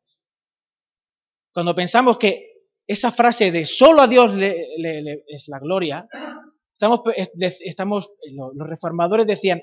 cuando 1.53 1.75
pensamos 1.75 2.17
que 2.17 2.53
esa 2.87 3.11
frase 3.11 3.51
de 3.51 3.65
solo 3.65 4.01
a 4.01 4.07
Dios 4.07 4.33
le, 4.33 5.23
es 5.27 5.47
la 5.47 5.59
gloria, 5.59 6.07
estamos, 7.61 8.11
los 8.31 8.67
reformadores 8.67 9.25
decían, 9.25 9.61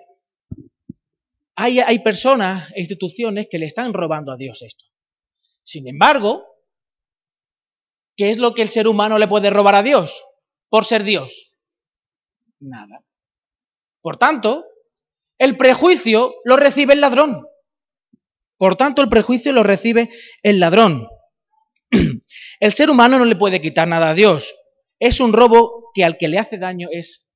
hay, 1.56 1.80
hay 1.80 1.98
personas 1.98 2.72
e 2.74 2.80
instituciones 2.80 3.48
que 3.50 3.58
le 3.58 3.66
están 3.66 3.92
robando 3.92 4.32
a 4.32 4.36
Dios 4.36 4.62
esto. 4.62 4.84
Sin 5.62 5.86
embargo, 5.88 6.46
¿qué 8.16 8.30
es 8.30 8.38
lo 8.38 8.54
que 8.54 8.62
el 8.62 8.70
ser 8.70 8.88
humano 8.88 9.18
le 9.18 9.28
puede 9.28 9.50
robar 9.50 9.74
a 9.74 9.82
Dios 9.82 10.24
por 10.70 10.86
ser 10.86 11.04
Dios? 11.04 11.54
Nada. 12.60 13.04
Por 14.00 14.16
tanto, 14.16 14.64
el 15.40 15.56
prejuicio 15.56 16.34
lo 16.44 16.56
recibe 16.58 16.92
el 16.92 17.00
ladrón. 17.00 17.46
Por 18.58 18.76
tanto, 18.76 19.00
el 19.00 19.08
prejuicio 19.08 19.54
lo 19.54 19.62
recibe 19.62 20.10
el 20.42 20.60
ladrón. 20.60 21.08
El 22.60 22.74
ser 22.74 22.90
humano 22.90 23.18
no 23.18 23.24
le 23.24 23.34
puede 23.34 23.62
quitar 23.62 23.88
nada 23.88 24.10
a 24.10 24.14
Dios. 24.14 24.54
Es 24.98 25.18
un 25.18 25.32
robo 25.32 25.90
que 25.94 26.04
al 26.04 26.18
que 26.18 26.28
le 26.28 26.38
hace 26.38 26.58
daño 26.58 26.88
es 26.92 27.26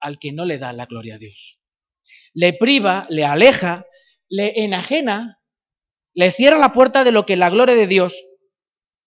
al 0.00 0.18
que 0.18 0.32
no 0.32 0.44
le 0.44 0.58
da 0.58 0.74
la 0.74 0.84
gloria 0.84 1.14
a 1.14 1.18
Dios. 1.18 1.58
Le 2.34 2.52
priva, 2.52 3.06
le 3.08 3.24
aleja, 3.24 3.86
le 4.28 4.62
enajena, 4.62 5.40
le 6.12 6.30
cierra 6.32 6.58
la 6.58 6.74
puerta 6.74 7.04
de 7.04 7.12
lo 7.12 7.24
que 7.24 7.38
la 7.38 7.48
gloria 7.48 7.74
de 7.74 7.86
Dios 7.86 8.22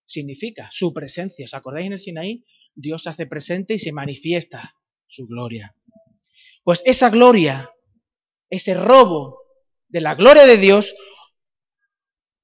significa, 0.06 0.70
su 0.72 0.92
presencia. 0.92 1.46
¿Os 1.46 1.54
acordáis 1.54 1.86
en 1.86 1.94
el 1.94 2.00
Sinaí? 2.00 2.44
Dios 2.74 3.04
se 3.04 3.10
hace 3.10 3.28
presente 3.28 3.76
y 3.76 3.80
se 3.80 3.92
manifiesta 3.92 4.76
su 5.06 5.28
gloria. 5.28 5.76
Pues 6.64 6.82
esa 6.86 7.12
gloria 7.12 7.73
ese 8.54 8.76
robo 8.76 9.40
de 9.88 10.02
la 10.02 10.14
gloria 10.14 10.46
de 10.46 10.58
Dios 10.58 10.96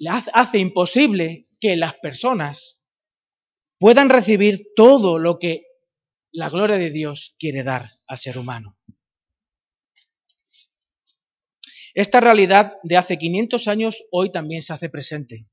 hace 0.08 0.58
imposible 0.58 1.48
que 1.60 1.76
las 1.76 1.94
personas 1.96 2.82
puedan 3.78 4.10
recibir 4.10 4.70
todo 4.76 5.20
lo 5.20 5.38
que 5.38 5.66
la 6.32 6.50
gloria 6.50 6.78
de 6.78 6.90
Dios 6.90 7.36
quiere 7.38 7.64
dar 7.64 7.92
al 8.08 8.18
ser 8.18 8.40
humano. 8.40 8.76
Esta 11.94 12.20
realidad 12.20 12.74
de 12.84 12.98
hace 12.98 13.18
500 13.18 13.68
años 13.68 14.04
hoy 14.12 14.32
también 14.32 14.64
se 14.64 14.74
hace 14.74 14.90
presente. 14.90 15.48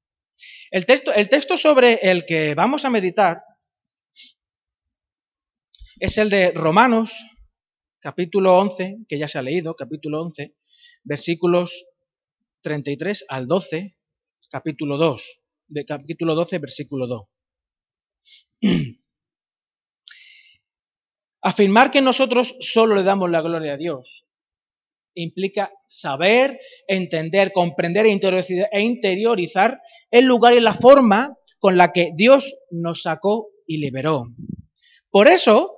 El 0.71 0.87
texto, 0.87 1.13
el 1.13 1.29
texto 1.29 1.57
sobre 1.59 1.95
el 2.03 2.25
que 2.25 2.55
vamos 2.55 2.85
a 2.87 2.91
meditar 2.91 3.43
es 5.99 6.17
el 6.17 6.31
de 6.31 6.53
Romanos 6.53 7.13
capítulo 8.01 8.59
11, 8.59 8.99
que 9.09 9.19
ya 9.19 9.29
se 9.29 9.39
ha 9.39 9.43
leído, 9.43 9.75
capítulo 9.75 10.23
11, 10.23 10.55
versículos 11.05 11.87
33 12.63 13.25
al 13.29 13.47
12, 13.47 13.97
capítulo 14.51 14.97
2, 14.97 15.43
de 15.69 15.85
capítulo 15.85 16.35
12, 16.35 16.59
versículo 16.59 17.07
2. 17.07 17.23
Afirmar 21.43 21.91
que 21.91 22.03
nosotros 22.03 22.57
solo 22.61 22.97
le 22.97 23.03
damos 23.05 23.31
la 23.31 23.41
gloria 23.41 23.75
a 23.75 23.77
Dios 23.77 24.27
implica 25.17 25.73
saber, 25.89 26.61
entender, 26.87 27.51
comprender 27.53 28.07
e, 28.07 28.21
e 28.73 28.81
interiorizar 28.83 29.81
el 30.11 30.27
lugar 30.27 30.55
y 30.55 30.61
la 30.61 30.75
forma 30.75 31.37
con 31.59 31.77
la 31.77 31.93
que 31.93 32.13
Dios 32.15 32.55
nos 32.71 33.03
sacó 33.03 33.49
y 33.67 33.79
liberó. 33.79 34.27
Por 35.11 35.29
eso, 35.29 35.76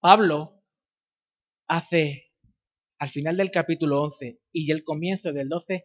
Pablo 0.00 0.62
hace 1.68 2.32
al 2.98 3.08
final 3.08 3.36
del 3.36 3.50
capítulo 3.50 4.02
11 4.02 4.38
y 4.52 4.70
el 4.70 4.84
comienzo 4.84 5.32
del 5.32 5.48
12 5.48 5.84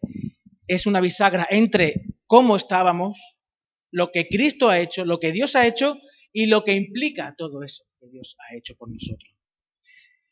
es 0.66 0.86
una 0.86 1.00
bisagra 1.00 1.46
entre 1.50 2.04
cómo 2.26 2.56
estábamos, 2.56 3.18
lo 3.90 4.10
que 4.10 4.28
Cristo 4.28 4.68
ha 4.68 4.78
hecho, 4.78 5.04
lo 5.04 5.18
que 5.18 5.32
Dios 5.32 5.56
ha 5.56 5.66
hecho 5.66 5.98
y 6.32 6.46
lo 6.46 6.64
que 6.64 6.72
implica 6.74 7.34
todo 7.36 7.62
eso 7.62 7.84
que 8.00 8.08
Dios 8.08 8.36
ha 8.38 8.56
hecho 8.56 8.74
por 8.76 8.90
nosotros. 8.90 9.30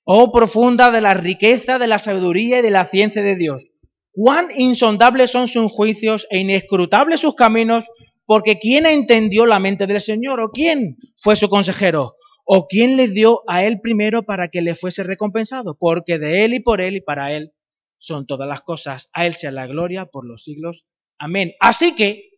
Oh 0.05 0.33
profunda 0.33 0.91
de 0.91 1.01
la 1.01 1.15
riqueza, 1.15 1.79
de 1.79 1.87
la 1.87 1.99
sabiduría 1.99 2.61
y 2.61 2.63
de 2.63 2.71
la 2.71 2.87
ciencia 2.87 3.23
de 3.23 3.37
Dios. 3.37 3.71
Cuán 4.13 4.49
insondables 4.57 5.31
son 5.31 5.47
sus 5.47 5.71
juicios 5.71 6.27
e 6.31 6.39
inescrutables 6.39 7.21
sus 7.21 7.35
caminos, 7.35 7.85
porque 8.25 8.59
¿quién 8.59 8.87
entendió 8.87 9.47
la 9.47 9.61
mente 9.61 9.87
del 9.87 10.01
Señor 10.01 10.41
o 10.41 10.51
quién 10.51 10.97
fue 11.17 11.37
su 11.37 11.49
consejero? 11.49 12.17
¿O 12.53 12.67
quién 12.67 12.97
le 12.97 13.07
dio 13.07 13.43
a 13.47 13.63
él 13.63 13.81
primero 13.81 14.25
para 14.25 14.49
que 14.49 14.61
le 14.61 14.75
fuese 14.75 15.05
recompensado? 15.05 15.77
Porque 15.79 16.19
de 16.19 16.45
él 16.45 16.53
y 16.53 16.59
por 16.59 16.81
él 16.81 16.97
y 16.97 17.01
para 17.01 17.33
él 17.33 17.53
son 17.97 18.27
todas 18.27 18.49
las 18.49 18.63
cosas. 18.63 19.09
A 19.13 19.25
él 19.25 19.35
sea 19.35 19.53
la 19.53 19.69
gloria 19.69 20.07
por 20.07 20.27
los 20.27 20.43
siglos. 20.43 20.85
Amén. 21.17 21.53
Así 21.61 21.95
que, 21.95 22.31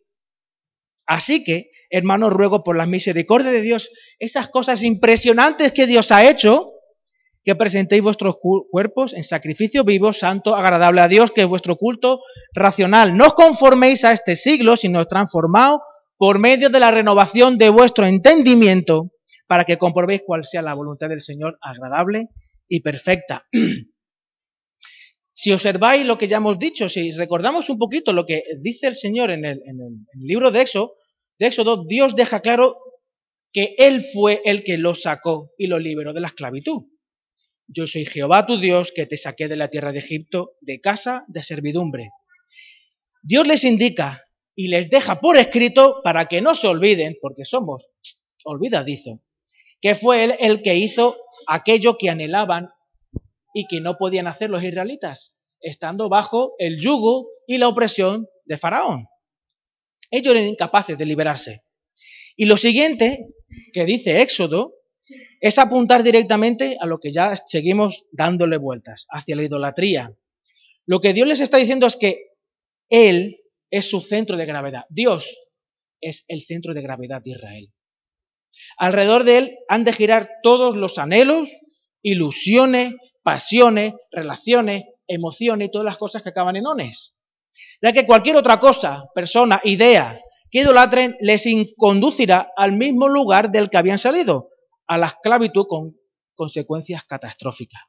así 1.07 1.43
que, 1.43 1.71
hermanos, 1.89 2.31
ruego 2.31 2.63
por 2.63 2.77
la 2.77 2.85
misericordia 2.85 3.49
de 3.49 3.61
Dios, 3.61 3.89
esas 4.19 4.49
cosas 4.49 4.83
impresionantes 4.83 5.71
que 5.71 5.87
Dios 5.87 6.11
ha 6.11 6.29
hecho, 6.29 6.73
que 7.43 7.55
presentéis 7.55 8.03
vuestros 8.03 8.35
cuerpos 8.69 9.15
en 9.15 9.23
sacrificio 9.23 9.83
vivo, 9.83 10.13
santo, 10.13 10.53
agradable 10.53 11.01
a 11.01 11.07
Dios, 11.07 11.31
que 11.31 11.41
es 11.41 11.47
vuestro 11.47 11.75
culto 11.75 12.19
racional. 12.53 13.17
No 13.17 13.25
os 13.25 13.33
conforméis 13.33 14.05
a 14.05 14.13
este 14.13 14.35
siglo, 14.35 14.77
sino 14.77 15.07
transformaos 15.07 15.79
por 16.19 16.37
medio 16.37 16.69
de 16.69 16.79
la 16.79 16.91
renovación 16.91 17.57
de 17.57 17.69
vuestro 17.69 18.05
entendimiento 18.05 19.12
para 19.53 19.65
que 19.65 19.77
comprobéis 19.77 20.23
cuál 20.25 20.43
sea 20.43 20.63
la 20.63 20.73
voluntad 20.73 21.09
del 21.09 21.21
Señor 21.21 21.59
agradable 21.61 22.29
y 22.67 22.79
perfecta. 22.79 23.47
si 25.31 25.51
observáis 25.51 26.07
lo 26.07 26.17
que 26.17 26.27
ya 26.27 26.37
hemos 26.37 26.57
dicho, 26.57 26.89
si 26.89 27.11
recordamos 27.11 27.69
un 27.69 27.77
poquito 27.77 28.13
lo 28.13 28.25
que 28.25 28.41
dice 28.61 28.87
el 28.87 28.95
Señor 28.95 29.29
en 29.29 29.45
el, 29.45 29.61
libro 30.15 30.49
de 30.49 30.61
Éxodo, 30.61 31.85
Dios 31.85 32.15
deja 32.15 32.39
claro 32.39 32.79
que 33.51 33.75
Él 33.77 34.03
fue 34.03 34.41
el 34.43 34.63
que 34.63 34.79
lo 34.79 34.95
sacó 34.95 35.51
y 35.55 35.67
lo 35.67 35.77
liberó 35.77 36.13
de 36.13 36.21
la 36.21 36.29
esclavitud. 36.29 36.85
Yo 37.67 37.85
soy 37.85 38.07
Jehová 38.07 38.47
tu 38.47 38.57
Dios 38.57 38.91
que 38.91 39.05
te 39.05 39.17
saqué 39.17 39.47
de 39.47 39.57
la 39.57 39.67
tierra 39.67 39.91
de 39.91 39.99
Egipto, 39.99 40.53
de 40.61 40.81
casa 40.81 41.25
de 41.27 41.43
servidumbre. 41.43 42.09
Dios 43.21 43.45
les 43.45 43.63
indica 43.65 44.19
y 44.55 44.69
les 44.69 44.89
deja 44.89 45.19
por 45.19 45.37
escrito 45.37 46.01
para 46.03 46.25
que 46.25 46.41
no 46.41 46.55
se 46.55 46.65
olviden, 46.65 47.17
porque 47.21 47.45
somos 47.45 47.91
olvidadizos, 48.43 49.19
que 49.83 49.95
fue 49.95 50.23
él 50.23 50.33
el 50.39 50.63
que 50.63 50.77
hizo 50.77 51.17
aquello 51.45 51.97
que 51.97 52.09
anhelaban 52.09 52.69
y 53.53 53.67
que 53.67 53.81
no 53.81 53.97
podían 53.97 54.27
hacer 54.27 54.49
los 54.49 54.63
israelitas, 54.63 55.35
estando 55.59 56.07
bajo 56.07 56.53
el 56.57 56.79
yugo 56.79 57.27
y 57.47 57.57
la 57.57 57.67
opresión 57.67 58.25
de 58.45 58.57
Faraón. 58.57 59.07
Ellos 60.09 60.33
eran 60.33 60.47
incapaces 60.47 60.97
de 60.97 61.05
liberarse. 61.05 61.63
Y 62.37 62.45
lo 62.45 62.55
siguiente 62.55 63.27
que 63.73 63.83
dice 63.83 64.21
Éxodo 64.21 64.73
es 65.41 65.59
apuntar 65.59 66.01
directamente 66.01 66.77
a 66.79 66.85
lo 66.85 66.99
que 66.99 67.11
ya 67.11 67.35
seguimos 67.45 68.05
dándole 68.13 68.55
vueltas, 68.55 69.05
hacia 69.09 69.35
la 69.35 69.43
idolatría. 69.43 70.15
Lo 70.85 71.01
que 71.01 71.11
Dios 71.11 71.27
les 71.27 71.41
está 71.41 71.57
diciendo 71.57 71.87
es 71.87 71.97
que 71.97 72.29
Él 72.87 73.41
es 73.69 73.89
su 73.89 74.01
centro 74.01 74.37
de 74.37 74.45
gravedad. 74.45 74.83
Dios 74.89 75.43
es 75.99 76.23
el 76.29 76.41
centro 76.41 76.73
de 76.73 76.81
gravedad 76.81 77.21
de 77.21 77.31
Israel. 77.31 77.73
Alrededor 78.77 79.23
de 79.23 79.37
Él 79.37 79.57
han 79.67 79.83
de 79.83 79.93
girar 79.93 80.29
todos 80.41 80.75
los 80.75 80.97
anhelos, 80.97 81.49
ilusiones, 82.01 82.93
pasiones, 83.23 83.93
relaciones, 84.11 84.83
emociones 85.07 85.67
y 85.67 85.71
todas 85.71 85.85
las 85.85 85.97
cosas 85.97 86.21
que 86.21 86.29
acaban 86.29 86.55
en 86.55 86.65
ones. 86.65 87.17
Ya 87.81 87.93
que 87.93 88.05
cualquier 88.05 88.35
otra 88.35 88.59
cosa, 88.59 89.05
persona, 89.13 89.61
idea 89.63 90.19
que 90.49 90.59
idolatren 90.59 91.15
les 91.19 91.43
conducirá 91.77 92.51
al 92.55 92.73
mismo 92.73 93.09
lugar 93.09 93.49
del 93.49 93.69
que 93.69 93.77
habían 93.77 93.97
salido, 93.97 94.49
a 94.87 94.97
la 94.97 95.07
esclavitud 95.07 95.65
con 95.67 95.95
consecuencias 96.35 97.03
catastróficas. 97.05 97.81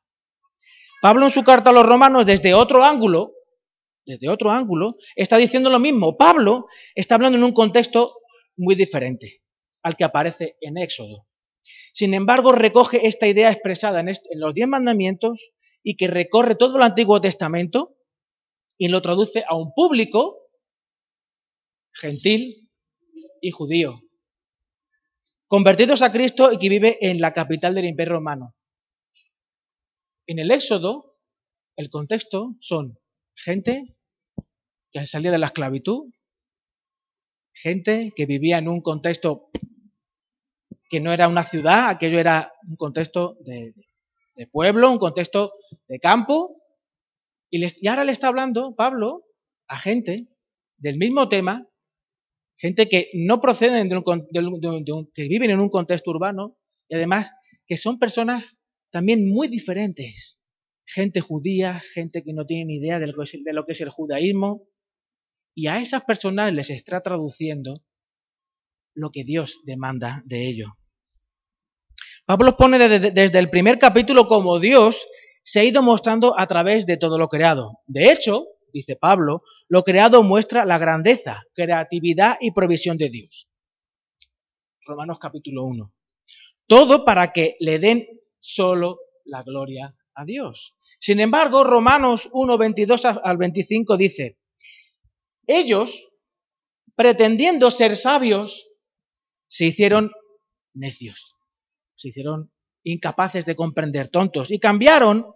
Pablo 1.03 1.27
en 1.27 1.31
su 1.31 1.43
carta 1.43 1.71
a 1.71 1.73
los 1.75 1.85
romanos 1.85 2.25
desde 2.25 2.55
otro 2.55 2.83
ángulo, 2.83 3.33
desde 4.07 4.31
otro 4.31 4.51
ángulo, 4.51 4.97
está 5.15 5.37
diciendo 5.37 5.69
lo 5.69 5.79
mismo. 5.79 6.17
Pablo 6.17 6.67
está 6.95 7.17
hablando 7.17 7.37
en 7.37 7.45
un 7.45 7.53
contexto 7.53 8.17
muy 8.57 8.75
diferente 8.75 9.44
al 9.85 9.97
que 9.97 10.05
aparece 10.05 10.57
en 10.61 10.79
Éxodo. 10.79 11.29
Sin 11.93 12.15
embargo, 12.15 12.53
recoge 12.53 13.07
esta 13.07 13.29
idea 13.29 13.53
expresada 13.53 14.01
en, 14.01 14.17
los 14.35 14.55
diez 14.55 14.67
mandamientos 14.67 15.53
y 15.83 15.97
que 15.97 16.09
recorre 16.09 16.57
todo 16.57 16.79
el 16.79 16.83
Antiguo 16.83 17.21
Testamento 17.21 17.97
y 18.77 18.89
lo 18.89 19.01
traduce 19.03 19.45
a 19.47 19.55
un 19.55 19.73
público 19.75 20.41
gentil 21.93 22.71
y 23.41 23.51
judío, 23.51 24.01
convertidos 25.47 26.03
a 26.03 26.11
Cristo 26.11 26.51
y 26.51 26.59
que 26.59 26.69
vive 26.69 26.99
en 27.01 27.21
la 27.21 27.33
capital 27.33 27.75
del 27.75 27.85
Imperio 27.85 28.15
Romano. 28.15 28.57
En 30.27 30.39
el 30.39 30.51
Éxodo, 30.51 31.19
el 31.77 31.91
contexto 31.91 32.57
son 32.61 32.99
gente 33.37 33.97
que 34.91 35.07
salía 35.07 35.31
de 35.31 35.39
la 35.39 35.47
esclavitud, 35.47 36.11
gente 37.53 38.13
que 38.17 38.27
vivía 38.27 38.59
en 38.59 38.69
un 38.69 38.81
contexto 38.81 39.51
que 40.95 41.01
no 41.01 41.13
era 41.13 41.27
una 41.27 41.43
ciudad, 41.45 41.89
aquello 41.89 42.21
era 42.21 42.53
un 42.69 42.77
contexto 42.77 43.37
de, 43.41 43.75
pueblo, 44.53 44.93
un 44.93 44.99
contexto 44.99 45.53
de 45.89 45.99
campo, 45.99 46.63
y, 47.51 47.65
y 47.81 47.89
ahora 47.89 48.05
le 48.05 48.13
está 48.13 48.29
hablando 48.29 48.77
Pablo 48.77 49.25
a 49.67 49.77
gente 49.77 50.29
del 50.79 50.97
mismo 50.99 51.29
tema 51.29 51.69
gente 52.57 52.89
que 52.89 53.11
no 53.15 53.41
proceden 53.41 53.89
de 53.89 53.97
un, 53.97 55.11
que 55.13 55.29
viven 55.29 55.51
en 55.51 55.61
un 55.61 55.69
contexto 55.69 56.11
urbano 56.11 56.57
y 56.89 56.95
además 56.95 57.31
que 57.67 57.77
son 57.77 57.99
personas 57.99 58.59
también 58.91 59.29
muy 59.29 59.49
diferentes. 59.49 60.41
Gente 60.87 61.21
judía, 61.21 61.81
gente 61.95 62.23
que 62.23 62.33
no 62.33 62.47
tiene 62.47 62.67
ni 62.67 62.77
idea 62.77 62.99
de 62.99 63.07
de 63.07 63.53
lo 63.53 63.65
que 63.65 63.73
es 63.73 63.81
el 63.81 63.89
judaísmo. 63.89 64.69
Y 65.55 65.67
a 65.67 65.81
esas 65.81 66.05
personas 66.05 66.53
les 66.53 66.71
está 66.71 67.01
traduciendo 67.01 67.83
lo 68.95 69.11
que 69.11 69.25
Dios 69.25 69.61
demanda 69.65 70.23
de 70.27 70.49
ellos. 70.49 70.71
Pablo 72.27 72.57
pone 72.57 72.79
desde, 72.79 73.39
el 73.39 73.51
primer 73.51 73.79
capítulo 73.79 74.27
como 74.27 74.59
Dios 74.59 75.07
se 75.43 75.61
ha 75.61 75.65
ido 75.65 75.83
mostrando 75.83 76.39
a 76.39 76.47
través 76.47 76.87
de 76.87 76.97
todo 76.97 77.19
lo 77.19 77.29
creado. 77.29 77.81
De 77.87 78.11
hecho, 78.11 78.47
dice 78.73 78.97
Pablo, 78.97 79.43
lo 79.69 79.83
creado 79.83 80.23
muestra 80.23 80.65
la 80.65 80.79
grandeza, 80.79 81.43
creatividad 81.53 82.37
y 82.41 82.53
provisión 82.53 82.97
de 82.97 83.11
Dios. 83.11 83.51
Romanos 84.87 85.19
capítulo 85.19 85.65
1. 85.65 85.93
Todo 86.67 87.05
para 87.05 87.33
que 87.33 87.57
le 87.61 87.79
den 87.79 88.07
solo 88.41 89.01
la 89.25 89.43
gloria 89.43 89.95
a 90.15 90.25
Dios. 90.25 90.77
Sin 90.99 91.21
embargo, 91.21 91.63
Romanos 91.63 92.31
1, 92.33 92.57
22 92.57 93.05
al 93.05 93.37
25 93.37 93.97
dice, 93.99 94.39
ellos, 95.47 96.09
pretendiendo 96.95 97.71
ser 97.71 97.99
sabios, 97.99 98.71
se 99.47 99.67
hicieron 99.67 100.11
necios, 100.73 101.34
se 101.95 102.09
hicieron 102.09 102.51
incapaces 102.83 103.45
de 103.45 103.57
comprender, 103.57 104.09
tontos, 104.09 104.51
y 104.51 104.59
cambiaron 104.59 105.27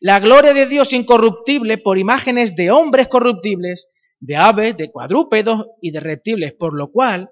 la 0.00 0.20
gloria 0.20 0.54
de 0.54 0.66
Dios 0.66 0.92
incorruptible 0.92 1.78
por 1.78 1.98
imágenes 1.98 2.54
de 2.54 2.70
hombres 2.70 3.08
corruptibles, 3.08 3.88
de 4.20 4.36
aves, 4.36 4.76
de 4.76 4.90
cuadrúpedos 4.90 5.66
y 5.80 5.90
de 5.90 6.00
reptiles, 6.00 6.52
por 6.52 6.74
lo 6.74 6.92
cual 6.92 7.30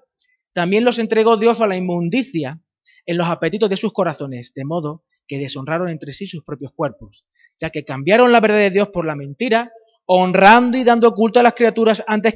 también 0.53 0.83
los 0.83 0.99
entregó 0.99 1.37
Dios 1.37 1.61
a 1.61 1.67
la 1.67 1.77
inmundicia 1.77 2.61
en 3.05 3.17
los 3.17 3.27
apetitos 3.27 3.69
de 3.69 3.77
sus 3.77 3.93
corazones, 3.93 4.51
de 4.53 4.65
modo 4.65 5.05
que 5.25 5.37
deshonraron 5.37 5.89
entre 5.89 6.11
sí 6.11 6.27
sus 6.27 6.43
propios 6.43 6.73
cuerpos, 6.73 7.25
ya 7.59 7.69
que 7.69 7.85
cambiaron 7.85 8.31
la 8.33 8.41
verdad 8.41 8.57
de 8.57 8.69
Dios 8.69 8.89
por 8.89 9.05
la 9.05 9.15
mentira, 9.15 9.71
honrando 10.05 10.77
y 10.77 10.83
dando 10.83 11.13
culto 11.13 11.39
a 11.39 11.43
las 11.43 11.53
criaturas 11.53 12.03
antes 12.07 12.35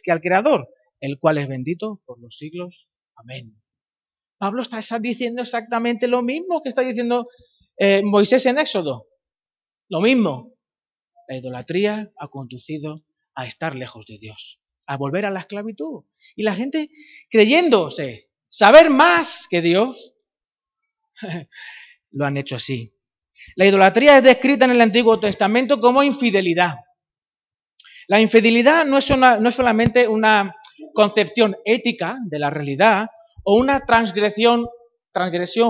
que, 0.00 0.12
al 0.12 0.20
Creador, 0.20 0.68
el 1.00 1.18
cual 1.18 1.38
es 1.38 1.48
bendito 1.48 2.00
por 2.06 2.20
los 2.20 2.36
siglos. 2.38 2.88
Amén. 3.16 3.63
Pablo 4.38 4.62
está 4.62 4.80
diciendo 4.98 5.42
exactamente 5.42 6.08
lo 6.08 6.22
mismo 6.22 6.60
que 6.62 6.68
está 6.68 6.82
diciendo 6.82 7.28
eh, 7.76 8.02
Moisés 8.04 8.46
en 8.46 8.58
Éxodo. 8.58 9.08
Lo 9.88 10.00
mismo, 10.00 10.54
la 11.28 11.36
idolatría 11.36 12.12
ha 12.18 12.28
conducido 12.28 13.04
a 13.34 13.46
estar 13.46 13.74
lejos 13.74 14.06
de 14.06 14.18
Dios, 14.18 14.60
a 14.86 14.96
volver 14.96 15.24
a 15.26 15.30
la 15.30 15.40
esclavitud. 15.40 16.04
Y 16.36 16.42
la 16.42 16.54
gente 16.54 16.90
creyéndose 17.30 18.30
saber 18.48 18.90
más 18.90 19.46
que 19.48 19.60
Dios, 19.60 20.14
lo 22.10 22.26
han 22.26 22.36
hecho 22.36 22.56
así. 22.56 22.94
La 23.56 23.66
idolatría 23.66 24.18
es 24.18 24.24
descrita 24.24 24.64
en 24.64 24.72
el 24.72 24.80
Antiguo 24.80 25.18
Testamento 25.20 25.80
como 25.80 26.02
infidelidad. 26.02 26.76
La 28.06 28.20
infidelidad 28.20 28.84
no 28.84 28.98
es, 28.98 29.10
no 29.10 29.48
es 29.48 29.54
solamente 29.54 30.08
una 30.08 30.54
concepción 30.92 31.56
ética 31.64 32.18
de 32.24 32.38
la 32.38 32.50
realidad 32.50 33.08
o 33.44 33.56
una 33.56 33.84
transgresión, 33.86 34.66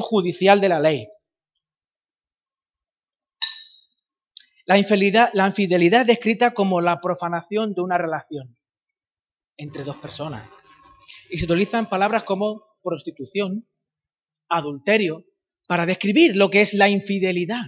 judicial 0.01 0.61
de 0.61 0.69
la 0.69 0.81
ley. 0.81 1.09
La 4.67 4.79
infidelidad, 4.79 5.31
la 5.35 5.47
infidelidad 5.47 6.03
es 6.03 6.07
descrita 6.07 6.55
como 6.55 6.81
la 6.81 7.01
profanación 7.01 7.75
de 7.75 7.83
una 7.83 7.99
relación 7.99 8.57
entre 9.59 9.85
dos 9.85 9.97
personas. 9.97 10.49
Y 11.29 11.39
se 11.39 11.45
utilizan 11.45 11.89
palabras 11.89 12.25
como 12.25 12.63
prostitución, 12.83 13.69
adulterio, 14.49 15.25
para 15.67 15.87
describir 15.87 16.37
lo 16.37 16.51
que 16.51 16.63
es 16.63 16.75
la 16.75 16.89
infidelidad. 16.89 17.67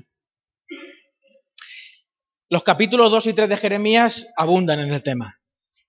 Los 2.49 2.63
capítulos 2.63 3.11
2 3.11 3.27
y 3.27 3.33
3 3.33 3.49
de 3.49 3.57
Jeremías 3.57 4.29
abundan 4.37 4.81
en 4.81 4.93
el 4.93 5.03
tema. 5.03 5.41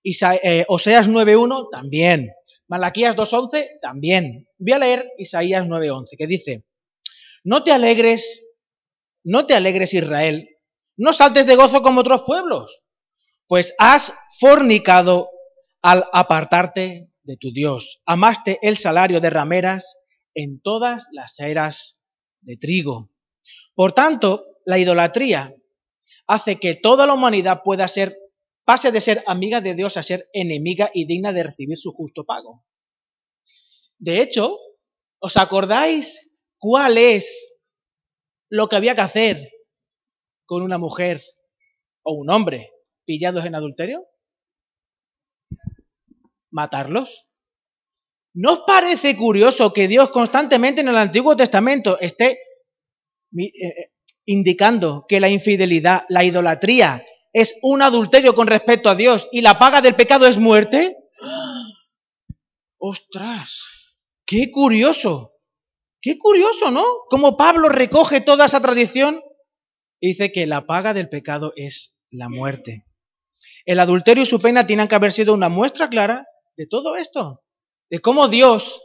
Eh, 0.02 0.64
Oseas 0.68 1.08
9.1 1.08 1.68
también. 1.70 2.30
Malaquías 2.68 3.16
2.11 3.16 3.80
también. 3.80 4.48
Voy 4.58 4.72
a 4.72 4.78
leer 4.78 5.10
Isaías 5.18 5.66
9.11, 5.66 6.16
que 6.16 6.26
dice, 6.26 6.64
no 7.44 7.64
te 7.64 7.72
alegres, 7.72 8.44
no 9.24 9.46
te 9.46 9.54
alegres 9.54 9.94
Israel, 9.94 10.48
no 10.96 11.12
saltes 11.12 11.46
de 11.46 11.56
gozo 11.56 11.82
como 11.82 12.00
otros 12.00 12.22
pueblos, 12.22 12.86
pues 13.46 13.74
has 13.78 14.12
fornicado 14.38 15.30
al 15.82 16.04
apartarte 16.12 17.10
de 17.22 17.36
tu 17.36 17.52
Dios. 17.52 18.02
Amaste 18.06 18.58
el 18.62 18.76
salario 18.76 19.20
de 19.20 19.30
rameras 19.30 19.98
en 20.34 20.60
todas 20.60 21.06
las 21.12 21.38
eras 21.40 22.00
de 22.40 22.56
trigo. 22.56 23.10
Por 23.74 23.92
tanto, 23.92 24.44
la 24.64 24.78
idolatría 24.78 25.54
hace 26.26 26.58
que 26.58 26.74
toda 26.74 27.06
la 27.06 27.14
humanidad 27.14 27.62
pueda 27.64 27.88
ser, 27.88 28.18
pase 28.68 28.92
de 28.92 29.00
ser 29.00 29.24
amiga 29.26 29.62
de 29.62 29.72
Dios 29.72 29.96
a 29.96 30.02
ser 30.02 30.28
enemiga 30.34 30.90
y 30.92 31.06
digna 31.06 31.32
de 31.32 31.42
recibir 31.42 31.78
su 31.78 31.90
justo 31.90 32.26
pago. 32.26 32.66
De 33.96 34.20
hecho, 34.20 34.58
¿os 35.20 35.38
acordáis 35.38 36.20
cuál 36.58 36.98
es 36.98 37.56
lo 38.50 38.68
que 38.68 38.76
había 38.76 38.94
que 38.94 39.00
hacer 39.00 39.50
con 40.44 40.62
una 40.62 40.76
mujer 40.76 41.22
o 42.02 42.12
un 42.12 42.28
hombre 42.28 42.70
pillados 43.06 43.46
en 43.46 43.54
adulterio? 43.54 44.04
¿Matarlos? 46.50 47.26
¿No 48.34 48.52
os 48.52 48.60
parece 48.66 49.16
curioso 49.16 49.72
que 49.72 49.88
Dios 49.88 50.10
constantemente 50.10 50.82
en 50.82 50.88
el 50.88 50.98
Antiguo 50.98 51.34
Testamento 51.34 51.98
esté 52.00 52.32
eh, 53.34 53.44
eh, 53.46 53.92
indicando 54.26 55.06
que 55.08 55.20
la 55.20 55.30
infidelidad, 55.30 56.04
la 56.10 56.22
idolatría, 56.22 57.02
es 57.32 57.54
un 57.62 57.82
adulterio 57.82 58.34
con 58.34 58.46
respecto 58.46 58.88
a 58.88 58.94
Dios 58.94 59.28
y 59.32 59.40
la 59.40 59.58
paga 59.58 59.80
del 59.80 59.94
pecado 59.94 60.26
es 60.26 60.38
muerte, 60.38 60.96
¡ostras! 62.78 63.62
¡Qué 64.24 64.50
curioso! 64.50 65.34
¡Qué 66.00 66.16
curioso, 66.16 66.70
¿no? 66.70 66.84
Como 67.08 67.36
Pablo 67.36 67.68
recoge 67.68 68.20
toda 68.20 68.46
esa 68.46 68.60
tradición 68.60 69.20
y 70.00 70.08
dice 70.08 70.30
que 70.30 70.46
la 70.46 70.64
paga 70.64 70.94
del 70.94 71.08
pecado 71.08 71.52
es 71.56 71.98
la 72.10 72.28
muerte. 72.28 72.84
El 73.64 73.80
adulterio 73.80 74.22
y 74.22 74.26
su 74.26 74.40
pena 74.40 74.66
tienen 74.66 74.88
que 74.88 74.94
haber 74.94 75.12
sido 75.12 75.34
una 75.34 75.48
muestra 75.48 75.88
clara 75.88 76.26
de 76.56 76.66
todo 76.66 76.96
esto, 76.96 77.42
de 77.90 78.00
cómo 78.00 78.28
Dios 78.28 78.80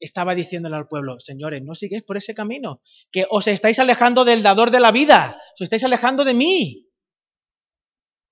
estaba 0.00 0.34
diciéndole 0.34 0.76
al 0.76 0.88
pueblo, 0.88 1.18
señores, 1.18 1.62
no 1.62 1.74
sigáis 1.74 2.04
por 2.04 2.16
ese 2.16 2.34
camino, 2.34 2.80
que 3.10 3.26
os 3.28 3.48
estáis 3.48 3.78
alejando 3.78 4.24
del 4.24 4.42
dador 4.42 4.70
de 4.70 4.80
la 4.80 4.92
vida, 4.92 5.40
os 5.54 5.60
estáis 5.60 5.82
alejando 5.84 6.24
de 6.24 6.34
mí. 6.34 6.87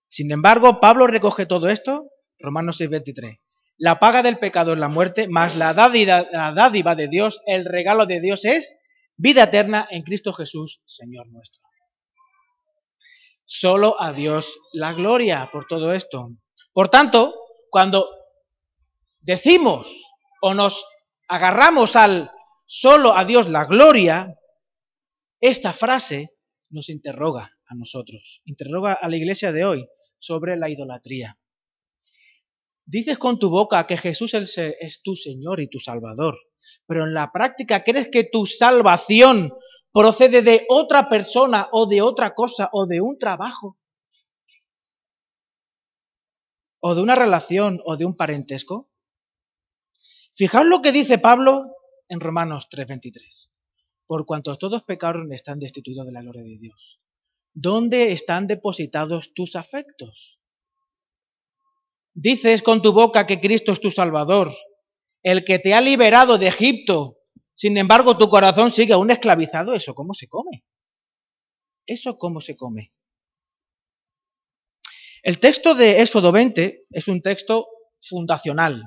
Sin 0.09 0.31
embargo, 0.33 0.81
Pablo 0.81 1.07
recoge 1.07 1.47
todo 1.47 1.69
esto, 1.69 2.11
Romanos 2.39 2.79
6:23. 2.81 3.41
La 3.79 3.99
paga 3.99 4.23
del 4.23 4.39
pecado 4.39 4.73
es 4.73 4.79
la 4.79 4.89
muerte, 4.89 5.29
más 5.29 5.57
la 5.57 5.75
dádiva, 5.75 6.27
la 6.33 6.53
dádiva 6.53 6.95
de 6.95 7.09
Dios, 7.09 7.41
el 7.47 7.65
regalo 7.67 8.07
de 8.07 8.21
Dios 8.21 8.45
es 8.45 8.77
vida 9.17 9.45
eterna 9.45 9.87
en 9.91 10.03
Cristo 10.03 10.33
Jesús, 10.33 10.81
Señor 10.87 11.27
nuestro. 11.29 11.63
Solo 13.45 14.01
a 14.01 14.13
Dios 14.13 14.59
la 14.73 14.93
gloria 14.93 15.49
por 15.53 15.67
todo 15.67 15.93
esto. 15.93 16.31
Por 16.73 16.89
tanto, 16.89 17.35
cuando 17.71 18.09
decimos 19.21 19.87
o 20.41 20.55
nos 20.55 20.87
agarramos 21.29 21.97
al 21.97 22.31
solo 22.67 23.15
a 23.15 23.25
Dios 23.25 23.49
la 23.49 23.67
gloria, 23.67 24.35
esta 25.41 25.73
frase 25.73 26.31
nos 26.71 26.89
interroga 26.89 27.59
a 27.67 27.75
nosotros, 27.75 28.41
interroga 28.47 28.95
a 28.95 29.09
la 29.09 29.17
iglesia 29.17 29.53
de 29.53 29.65
hoy 29.65 29.89
sobre 30.19 30.57
la 30.57 30.69
idolatría. 30.69 31.39
Dices 32.85 33.19
con 33.19 33.39
tu 33.39 33.51
boca 33.51 33.87
que 33.87 33.97
Jesús 33.97 34.35
es 34.35 35.03
tu 35.03 35.17
Señor 35.17 35.61
y 35.61 35.69
tu 35.69 35.81
Salvador, 35.81 36.37
pero 36.87 37.05
en 37.05 37.15
la 37.15 37.33
práctica 37.33 37.83
crees 37.83 38.09
que 38.09 38.25
tu 38.25 38.47
salvación 38.47 39.53
procede 39.93 40.43
de 40.43 40.67
otra 40.69 41.09
persona 41.09 41.69
o 41.73 41.87
de 41.87 42.03
otra 42.03 42.35
cosa 42.35 42.69
o 42.73 42.87
de 42.87 43.01
un 43.01 43.19
trabajo 43.19 43.79
o 46.81 46.95
de 46.95 47.03
una 47.03 47.15
relación 47.15 47.81
o 47.85 47.97
de 47.97 48.05
un 48.05 48.15
parentesco. 48.15 48.91
Fijaos 50.33 50.67
lo 50.67 50.83
que 50.83 50.93
dice 50.93 51.19
Pablo 51.19 51.75
en 52.09 52.21
Romanos 52.21 52.69
3:23. 52.71 53.51
Por 54.07 54.27
cuanto 54.27 54.55
todos 54.57 54.83
pecaron 54.85 55.33
están 55.33 55.59
destituidos 55.59 56.07
de 56.07 56.13
la 56.13 56.21
gloria 56.23 56.43
de 56.43 56.59
Dios. 56.59 57.01
¿Dónde 57.59 58.13
están 58.13 58.47
depositados 58.47 59.33
tus 59.35 59.57
afectos? 59.57 60.43
Dices 62.13 62.63
con 62.63 62.83
tu 62.83 62.93
boca 62.93 63.27
que 63.27 63.41
Cristo 63.41 63.73
es 63.73 63.81
tu 63.81 63.91
Salvador, 63.91 64.53
el 65.23 65.43
que 65.43 65.59
te 65.59 65.73
ha 65.73 65.81
liberado 65.81 66.37
de 66.37 66.49
Egipto. 66.49 67.17
Sin 67.55 67.79
embargo, 67.79 68.19
tu 68.19 68.29
corazón 68.29 68.71
sigue 68.71 68.93
aún 68.93 69.11
esclavizado. 69.11 69.73
¿Eso 69.73 69.95
cómo 69.95 70.13
se 70.13 70.29
come? 70.29 70.67
¿Eso 71.87 72.19
cómo 72.19 72.43
se 72.43 72.57
come? 72.57 72.93
El 75.23 75.41
texto 75.41 75.75
de 75.75 76.03
Éxodo 76.03 76.33
20 76.33 76.85
es 76.91 77.09
un 77.09 77.23
texto 77.23 77.69
fundacional, 78.03 78.83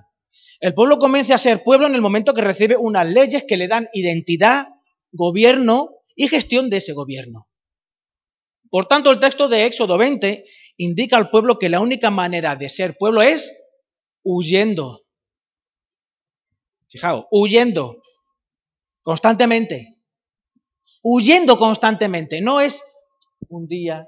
el 0.59 0.75
pueblo 0.75 0.99
comienza 0.99 1.33
a 1.35 1.39
ser 1.39 1.63
pueblo 1.63 1.87
en 1.87 1.95
el 1.95 2.01
momento 2.01 2.35
que 2.35 2.41
recibe 2.41 2.77
unas 2.77 3.07
leyes 3.07 3.45
que 3.47 3.57
le 3.57 3.67
dan 3.67 3.87
identidad, 3.93 4.67
gobierno 5.11 5.95
y 6.15 6.27
gestión 6.27 6.69
de 6.69 6.77
ese 6.77 6.93
gobierno. 6.93 7.48
Por 8.69 8.87
tanto, 8.87 9.11
el 9.11 9.19
texto 9.19 9.47
de 9.47 9.65
Éxodo 9.65 9.97
20 9.97 10.45
indica 10.77 11.17
al 11.17 11.29
pueblo 11.29 11.57
que 11.57 11.69
la 11.69 11.79
única 11.79 12.11
manera 12.11 12.55
de 12.55 12.69
ser 12.69 12.95
pueblo 12.97 13.21
es 13.21 13.53
huyendo. 14.23 15.01
Fijaos, 16.87 17.25
huyendo 17.31 18.01
constantemente. 19.01 19.97
Huyendo 21.03 21.57
constantemente. 21.57 22.41
No 22.41 22.61
es 22.61 22.81
un 23.47 23.67
día 23.67 24.07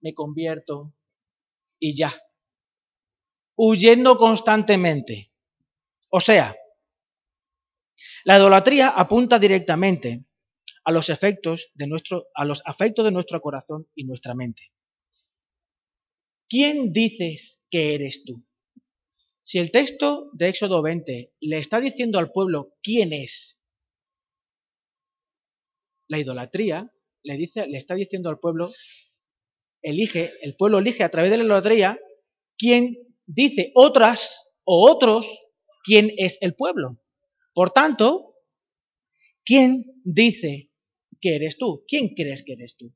me 0.00 0.14
convierto 0.14 0.94
y 1.78 1.96
ya. 1.96 2.12
Huyendo 3.56 4.16
constantemente. 4.16 5.32
O 6.10 6.20
sea, 6.20 6.54
la 8.24 8.36
idolatría 8.36 8.90
apunta 8.90 9.38
directamente 9.38 10.27
a 10.88 10.90
los 10.90 11.10
efectos 11.10 11.70
de 11.74 11.86
nuestro, 11.86 12.28
a 12.34 12.46
los 12.46 12.62
afectos 12.64 13.04
de 13.04 13.10
nuestro 13.10 13.42
corazón 13.42 13.86
y 13.94 14.04
nuestra 14.04 14.34
mente. 14.34 14.72
¿Quién 16.48 16.94
dices 16.94 17.66
que 17.70 17.94
eres 17.94 18.24
tú? 18.24 18.42
Si 19.42 19.58
el 19.58 19.70
texto 19.70 20.30
de 20.32 20.48
Éxodo 20.48 20.80
20 20.80 21.34
le 21.40 21.58
está 21.58 21.78
diciendo 21.80 22.18
al 22.18 22.32
pueblo 22.32 22.74
quién 22.82 23.12
es 23.12 23.60
la 26.06 26.20
idolatría, 26.20 26.90
le, 27.22 27.36
dice, 27.36 27.66
le 27.66 27.76
está 27.76 27.94
diciendo 27.94 28.30
al 28.30 28.38
pueblo, 28.38 28.72
elige, 29.82 30.32
el 30.40 30.56
pueblo 30.56 30.78
elige 30.78 31.04
a 31.04 31.10
través 31.10 31.30
de 31.30 31.36
la 31.36 31.44
idolatría 31.44 32.00
quién 32.56 32.96
dice 33.26 33.72
otras 33.74 34.54
o 34.64 34.90
otros 34.90 35.50
quién 35.84 36.10
es 36.16 36.38
el 36.40 36.54
pueblo. 36.54 36.98
Por 37.52 37.72
tanto, 37.72 38.36
¿quién 39.44 39.84
dice 40.02 40.67
que 41.20 41.36
eres 41.36 41.58
tú? 41.58 41.84
¿Quién 41.86 42.14
crees 42.14 42.42
que 42.42 42.52
eres 42.52 42.76
tú? 42.76 42.94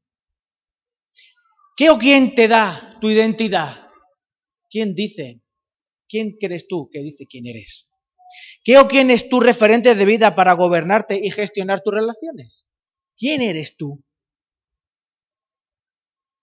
¿Qué 1.77 1.91
o 1.91 1.99
quién 1.99 2.35
te 2.35 2.49
da 2.49 2.99
tu 3.01 3.09
identidad? 3.11 3.89
¿Quién 4.71 4.95
dice? 4.95 5.43
¿Quién 6.09 6.37
crees 6.39 6.69
tú 6.69 6.89
que 6.91 7.01
dice 7.01 7.27
quién 7.27 7.47
eres? 7.47 7.89
¿Qué 8.65 8.79
o 8.79 8.87
quién 8.89 9.11
es 9.11 9.29
tu 9.29 9.41
referente 9.41 9.95
de 9.95 10.05
vida 10.05 10.35
para 10.35 10.53
gobernarte 10.53 11.19
y 11.23 11.31
gestionar 11.31 11.83
tus 11.83 11.95
relaciones? 11.95 12.69
¿Quién 13.17 13.43
eres 13.43 13.77
tú? 13.77 14.05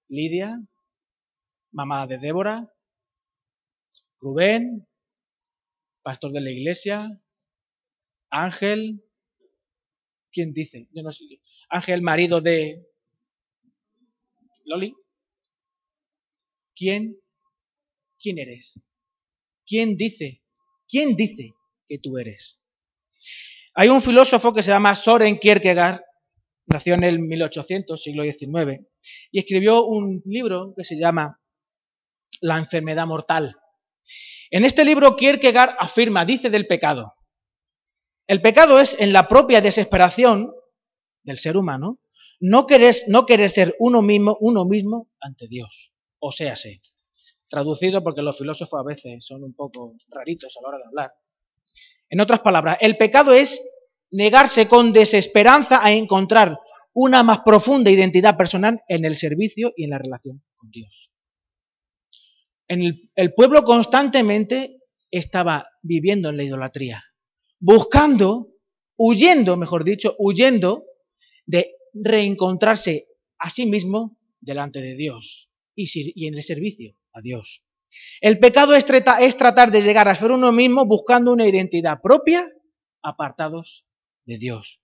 Lidia, 0.08 0.60
mamá 1.72 2.08
de 2.08 2.18
Débora, 2.18 2.74
Rubén, 4.20 4.88
pastor 6.02 6.32
de 6.32 6.42
la 6.42 6.50
iglesia, 6.50 7.22
Ángel, 8.30 9.04
¿quién 10.32 10.54
dice? 10.54 10.88
Yo 10.92 11.04
no 11.04 11.12
sé. 11.12 11.26
Ángel, 11.70 12.02
marido 12.02 12.42
de 12.42 12.86
Loli. 14.66 14.94
¿Quién? 16.76 17.18
¿Quién 18.20 18.40
eres? 18.40 18.80
¿Quién 19.66 19.98
dice? 19.98 20.42
¿Quién 20.88 21.16
dice 21.16 21.52
que 21.88 22.00
tú 22.00 22.18
eres? 22.18 22.60
Hay 23.76 23.90
un 23.90 24.02
filósofo 24.02 24.54
que 24.54 24.64
se 24.64 24.72
llama 24.72 24.96
Soren 24.96 25.38
Kierkegaard, 25.38 26.02
nació 26.66 26.96
en 26.96 27.04
el 27.04 27.20
1800, 27.20 28.02
siglo 28.02 28.24
XIX, 28.24 28.86
y 29.32 29.40
escribió 29.40 29.86
un 29.86 30.22
libro 30.26 30.74
que 30.76 30.84
se 30.84 30.98
llama 30.98 31.40
La 32.42 32.58
enfermedad 32.58 33.06
mortal. 33.06 33.56
En 34.52 34.66
este 34.66 34.84
libro 34.84 35.16
Kierkegaard 35.16 35.76
afirma, 35.80 36.26
dice 36.26 36.50
del 36.50 36.66
pecado. 36.66 37.14
El 38.30 38.42
pecado 38.42 38.80
es 38.80 38.96
en 39.00 39.12
la 39.12 39.28
propia 39.28 39.60
desesperación 39.62 40.54
del 41.24 41.38
ser 41.38 41.58
humano 41.58 42.00
no 42.40 42.66
querer, 42.68 42.96
no 43.08 43.26
querer 43.26 43.50
ser 43.50 43.76
uno 43.80 44.02
mismo, 44.02 44.38
uno 44.40 44.66
mismo 44.66 45.10
ante 45.20 45.48
Dios. 45.48 45.94
O 46.20 46.32
sea. 46.32 46.56
Traducido 47.50 48.04
porque 48.04 48.22
los 48.22 48.38
filósofos 48.38 48.80
a 48.80 48.84
veces 48.84 49.26
son 49.26 49.44
un 49.44 49.56
poco 49.56 49.96
raritos 50.10 50.56
a 50.56 50.62
la 50.62 50.68
hora 50.68 50.78
de 50.78 50.84
hablar. 50.86 51.12
En 52.10 52.20
otras 52.20 52.42
palabras, 52.42 52.78
el 52.82 52.96
pecado 52.96 53.34
es 53.34 53.60
negarse 54.12 54.68
con 54.68 54.94
desesperanza 54.94 55.84
a 55.84 55.92
encontrar 55.92 56.60
una 56.94 57.24
más 57.24 57.40
profunda 57.44 57.90
identidad 57.90 58.38
personal 58.38 58.80
en 58.88 59.06
el 59.06 59.16
servicio 59.16 59.74
y 59.76 59.86
en 59.86 59.90
la 59.90 59.98
relación 59.98 60.44
con 60.56 60.70
Dios 60.70 61.12
el, 62.70 63.34
pueblo 63.36 63.64
constantemente 63.64 64.84
estaba 65.12 65.68
viviendo 65.82 66.30
en 66.30 66.38
la 66.38 66.44
idolatría, 66.44 67.04
buscando, 67.60 68.50
huyendo, 68.98 69.58
mejor 69.58 69.84
dicho, 69.84 70.16
huyendo 70.18 70.86
de 71.46 71.76
reencontrarse 71.94 73.08
a 73.38 73.50
sí 73.50 73.66
mismo 73.66 74.18
delante 74.40 74.82
de 74.82 74.96
Dios 74.96 75.50
y, 75.76 76.28
en 76.28 76.36
el 76.36 76.44
servicio 76.44 76.96
a 77.14 77.22
Dios. 77.22 77.64
El 78.22 78.40
pecado 78.40 78.74
es, 78.76 78.86
tratar 78.86 79.72
de 79.72 79.82
llegar 79.82 80.08
a 80.08 80.16
ser 80.16 80.32
uno 80.32 80.52
mismo 80.52 80.86
buscando 80.86 81.34
una 81.34 81.48
identidad 81.48 82.00
propia, 82.02 82.46
apartados 83.02 83.86
de 84.26 84.38
Dios. 84.38 84.82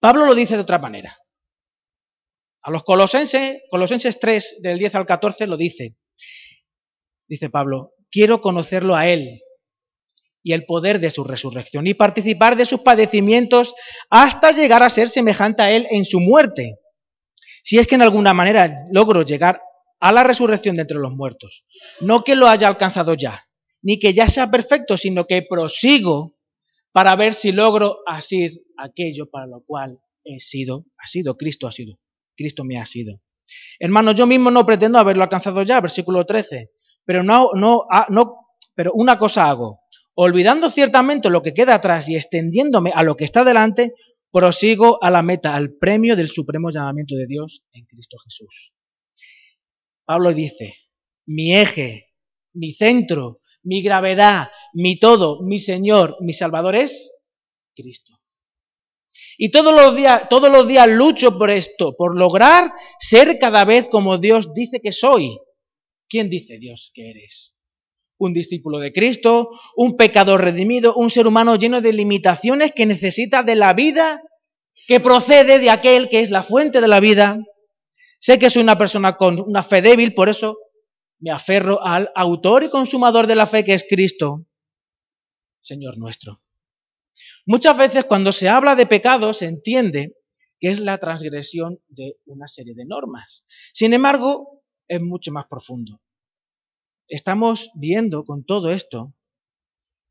Pablo 0.00 0.26
lo 0.26 0.34
dice 0.34 0.54
de 0.54 0.62
otra 0.62 0.78
manera. 0.78 1.18
A 2.62 2.70
los 2.70 2.84
colosenses, 2.84 3.62
Colosenses 3.70 4.18
3, 4.18 4.56
del 4.62 4.78
10 4.78 4.94
al 4.94 5.06
14, 5.06 5.46
lo 5.46 5.56
dice 5.56 5.96
dice 7.28 7.50
Pablo, 7.50 7.94
quiero 8.10 8.40
conocerlo 8.40 8.96
a 8.96 9.06
Él 9.06 9.42
y 10.42 10.52
el 10.52 10.64
poder 10.64 11.00
de 11.00 11.10
su 11.10 11.24
resurrección 11.24 11.86
y 11.86 11.94
participar 11.94 12.56
de 12.56 12.66
sus 12.66 12.80
padecimientos 12.80 13.74
hasta 14.10 14.52
llegar 14.52 14.82
a 14.82 14.90
ser 14.90 15.10
semejante 15.10 15.62
a 15.62 15.70
Él 15.70 15.86
en 15.90 16.04
su 16.04 16.20
muerte. 16.20 16.78
Si 17.62 17.78
es 17.78 17.86
que 17.86 17.96
en 17.96 18.02
alguna 18.02 18.32
manera 18.34 18.76
logro 18.92 19.22
llegar 19.22 19.60
a 20.00 20.12
la 20.12 20.22
resurrección 20.22 20.76
de 20.76 20.82
entre 20.82 20.98
los 20.98 21.12
muertos. 21.12 21.64
No 22.00 22.24
que 22.24 22.36
lo 22.36 22.46
haya 22.46 22.68
alcanzado 22.68 23.14
ya, 23.14 23.44
ni 23.82 23.98
que 23.98 24.14
ya 24.14 24.28
sea 24.28 24.50
perfecto, 24.50 24.96
sino 24.96 25.26
que 25.26 25.42
prosigo 25.42 26.36
para 26.92 27.16
ver 27.16 27.34
si 27.34 27.52
logro 27.52 27.98
asir 28.06 28.62
aquello 28.76 29.30
para 29.30 29.46
lo 29.46 29.62
cual 29.66 29.98
he 30.24 30.40
sido, 30.40 30.86
ha 30.98 31.06
sido, 31.06 31.36
Cristo 31.36 31.66
ha 31.66 31.72
sido, 31.72 31.98
Cristo 32.36 32.64
me 32.64 32.78
ha 32.78 32.86
sido. 32.86 33.20
Hermanos, 33.78 34.14
yo 34.14 34.26
mismo 34.26 34.50
no 34.50 34.66
pretendo 34.66 34.98
haberlo 34.98 35.22
alcanzado 35.22 35.62
ya, 35.62 35.80
versículo 35.80 36.24
13, 36.26 36.70
pero 37.04 37.22
no, 37.22 37.50
no, 37.54 37.84
ah, 37.90 38.06
no, 38.10 38.48
pero 38.74 38.92
una 38.94 39.18
cosa 39.18 39.48
hago, 39.48 39.80
olvidando 40.20 40.68
ciertamente 40.68 41.30
lo 41.30 41.42
que 41.42 41.54
queda 41.54 41.76
atrás 41.76 42.08
y 42.08 42.16
extendiéndome 42.16 42.90
a 42.92 43.04
lo 43.04 43.14
que 43.14 43.24
está 43.24 43.44
delante, 43.44 43.94
prosigo 44.32 45.00
a 45.00 45.12
la 45.12 45.22
meta, 45.22 45.54
al 45.54 45.76
premio 45.78 46.16
del 46.16 46.28
supremo 46.28 46.70
llamamiento 46.72 47.14
de 47.14 47.28
Dios 47.28 47.62
en 47.70 47.86
Cristo 47.86 48.16
Jesús. 48.18 48.74
Pablo 50.04 50.34
dice, 50.34 50.74
mi 51.24 51.54
eje, 51.54 52.14
mi 52.52 52.72
centro, 52.72 53.40
mi 53.62 53.80
gravedad, 53.80 54.48
mi 54.74 54.98
todo, 54.98 55.40
mi 55.44 55.60
Señor, 55.60 56.16
mi 56.20 56.32
Salvador 56.32 56.74
es 56.74 57.12
Cristo. 57.76 58.18
Y 59.36 59.52
todos 59.52 59.72
los 59.72 59.94
días, 59.94 60.28
todos 60.28 60.50
los 60.50 60.66
días 60.66 60.88
lucho 60.88 61.38
por 61.38 61.50
esto, 61.50 61.94
por 61.96 62.18
lograr 62.18 62.72
ser 62.98 63.38
cada 63.38 63.64
vez 63.64 63.88
como 63.88 64.18
Dios 64.18 64.52
dice 64.52 64.80
que 64.80 64.90
soy. 64.90 65.38
¿Quién 66.08 66.28
dice 66.28 66.58
Dios 66.58 66.90
que 66.92 67.10
eres? 67.10 67.54
Un 68.18 68.32
discípulo 68.32 68.78
de 68.78 68.92
Cristo, 68.92 69.50
un 69.76 69.96
pecador 69.96 70.42
redimido, 70.42 70.94
un 70.94 71.10
ser 71.10 71.26
humano 71.26 71.56
lleno 71.56 71.80
de 71.80 71.92
limitaciones 71.92 72.72
que 72.74 72.86
necesita 72.86 73.42
de 73.42 73.56
la 73.56 73.72
vida 73.72 74.22
que 74.86 75.00
procede 75.00 75.58
de 75.58 75.70
aquel 75.70 76.08
que 76.08 76.20
es 76.20 76.30
la 76.30 76.42
fuente 76.42 76.80
de 76.80 76.88
la 76.88 77.00
vida. 77.00 77.38
Sé 78.20 78.38
que 78.38 78.50
soy 78.50 78.62
una 78.62 78.78
persona 78.78 79.16
con 79.16 79.40
una 79.40 79.62
fe 79.62 79.82
débil, 79.82 80.14
por 80.14 80.28
eso 80.28 80.58
me 81.20 81.30
aferro 81.30 81.82
al 81.84 82.10
autor 82.14 82.64
y 82.64 82.70
consumador 82.70 83.26
de 83.26 83.34
la 83.34 83.46
fe 83.46 83.64
que 83.64 83.74
es 83.74 83.84
Cristo, 83.88 84.46
Señor 85.60 85.98
nuestro. 85.98 86.42
Muchas 87.46 87.76
veces 87.76 88.04
cuando 88.04 88.32
se 88.32 88.48
habla 88.48 88.74
de 88.76 88.86
pecado 88.86 89.34
se 89.34 89.46
entiende 89.46 90.14
que 90.60 90.70
es 90.70 90.80
la 90.80 90.98
transgresión 90.98 91.80
de 91.88 92.16
una 92.26 92.48
serie 92.48 92.74
de 92.74 92.84
normas. 92.84 93.44
Sin 93.72 93.92
embargo, 93.92 94.62
es 94.86 95.00
mucho 95.00 95.32
más 95.32 95.46
profundo. 95.46 96.00
Estamos 97.08 97.70
viendo 97.74 98.24
con 98.24 98.44
todo 98.44 98.70
esto, 98.70 99.14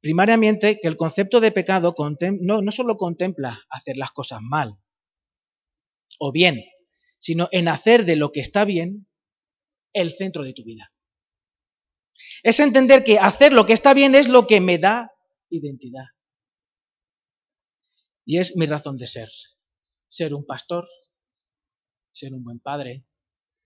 primariamente, 0.02 0.80
que 0.80 0.88
el 0.88 0.98
concepto 0.98 1.40
de 1.40 1.52
pecado 1.52 1.96
no, 2.42 2.62
no 2.62 2.72
solo 2.72 2.98
contempla 2.98 3.60
hacer 3.70 3.98
las 3.98 4.12
cosas 4.12 4.42
mal 4.42 4.80
o 6.20 6.32
bien, 6.32 6.64
sino 7.20 7.50
en 7.52 7.68
hacer 7.68 8.06
de 8.06 8.16
lo 8.16 8.32
que 8.32 8.40
está 8.40 8.66
bien 8.66 9.08
el 9.94 10.12
centro 10.12 10.44
de 10.44 10.54
tu 10.54 10.64
vida. 10.64 10.92
Es 12.42 12.60
entender 12.60 13.04
que 13.04 13.20
hacer 13.20 13.54
lo 13.54 13.66
que 13.66 13.74
está 13.74 13.94
bien 13.94 14.16
es 14.16 14.28
lo 14.28 14.48
que 14.48 14.60
me 14.60 14.80
da 14.80 15.12
identidad. 15.50 16.06
Y 18.26 18.40
es 18.40 18.56
mi 18.56 18.66
razón 18.66 18.98
de 18.98 19.08
ser. 19.08 19.30
Ser 20.08 20.34
un 20.34 20.46
pastor, 20.46 20.88
ser 22.12 22.34
un 22.34 22.44
buen 22.44 22.60
padre, 22.60 23.06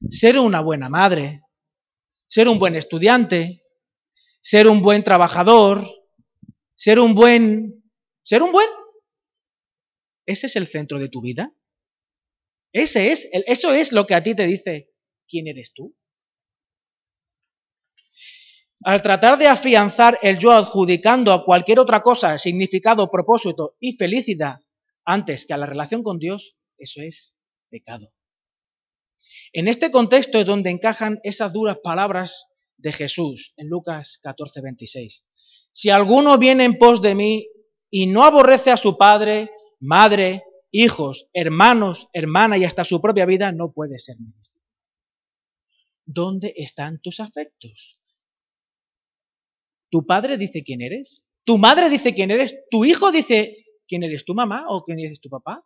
ser 0.09 0.37
una 0.37 0.59
buena 0.59 0.89
madre, 0.89 1.41
ser 2.31 2.47
un 2.47 2.59
buen 2.59 2.77
estudiante, 2.77 3.65
ser 4.39 4.69
un 4.69 4.81
buen 4.81 5.03
trabajador, 5.03 5.85
ser 6.75 6.97
un 6.97 7.13
buen... 7.13 7.83
ser 8.23 8.41
un 8.41 8.53
buen... 8.53 8.69
¿Ese 10.25 10.47
es 10.47 10.55
el 10.55 10.65
centro 10.65 10.97
de 10.97 11.09
tu 11.09 11.19
vida? 11.19 11.53
Ese 12.71 13.11
es, 13.11 13.27
eso 13.33 13.73
es 13.73 13.91
lo 13.91 14.07
que 14.07 14.15
a 14.15 14.23
ti 14.23 14.33
te 14.33 14.47
dice 14.47 14.93
quién 15.27 15.47
eres 15.47 15.73
tú. 15.73 15.93
Al 18.85 19.01
tratar 19.01 19.37
de 19.37 19.47
afianzar 19.47 20.17
el 20.21 20.39
yo 20.39 20.51
adjudicando 20.51 21.33
a 21.33 21.43
cualquier 21.43 21.79
otra 21.79 22.01
cosa 22.01 22.37
significado, 22.37 23.11
propósito 23.11 23.75
y 23.77 23.97
felicidad 23.97 24.61
antes 25.03 25.45
que 25.45 25.53
a 25.53 25.57
la 25.57 25.65
relación 25.65 26.01
con 26.01 26.17
Dios, 26.17 26.55
eso 26.77 27.01
es 27.01 27.35
pecado. 27.69 28.13
En 29.53 29.67
este 29.67 29.91
contexto 29.91 30.39
es 30.39 30.45
donde 30.45 30.69
encajan 30.69 31.19
esas 31.23 31.51
duras 31.51 31.77
palabras 31.83 32.45
de 32.77 32.93
Jesús 32.93 33.53
en 33.57 33.67
Lucas 33.67 34.19
14, 34.21 34.61
26. 34.61 35.25
Si 35.73 35.89
alguno 35.89 36.37
viene 36.37 36.63
en 36.63 36.77
pos 36.77 37.01
de 37.01 37.15
mí 37.15 37.47
y 37.89 38.07
no 38.07 38.23
aborrece 38.23 38.71
a 38.71 38.77
su 38.77 38.97
padre, 38.97 39.51
madre, 39.79 40.43
hijos, 40.71 41.27
hermanos, 41.33 42.07
hermana 42.13 42.57
y 42.57 42.63
hasta 42.63 42.85
su 42.85 43.01
propia 43.01 43.25
vida, 43.25 43.51
no 43.51 43.73
puede 43.73 43.99
ser 43.99 44.17
mi 44.19 44.31
¿Dónde 46.05 46.53
están 46.55 46.99
tus 47.01 47.19
afectos? 47.19 47.99
¿Tu 49.89 50.05
padre 50.05 50.37
dice 50.37 50.63
quién 50.63 50.81
eres? 50.81 51.23
¿Tu 51.43 51.57
madre 51.57 51.89
dice 51.89 52.13
quién 52.13 52.31
eres? 52.31 52.55
¿Tu 52.69 52.85
hijo 52.85 53.11
dice 53.11 53.65
quién 53.87 54.03
eres 54.03 54.23
tu 54.23 54.33
mamá 54.33 54.65
o 54.69 54.83
quién 54.83 54.99
eres 54.99 55.19
tu 55.19 55.29
papá? 55.29 55.65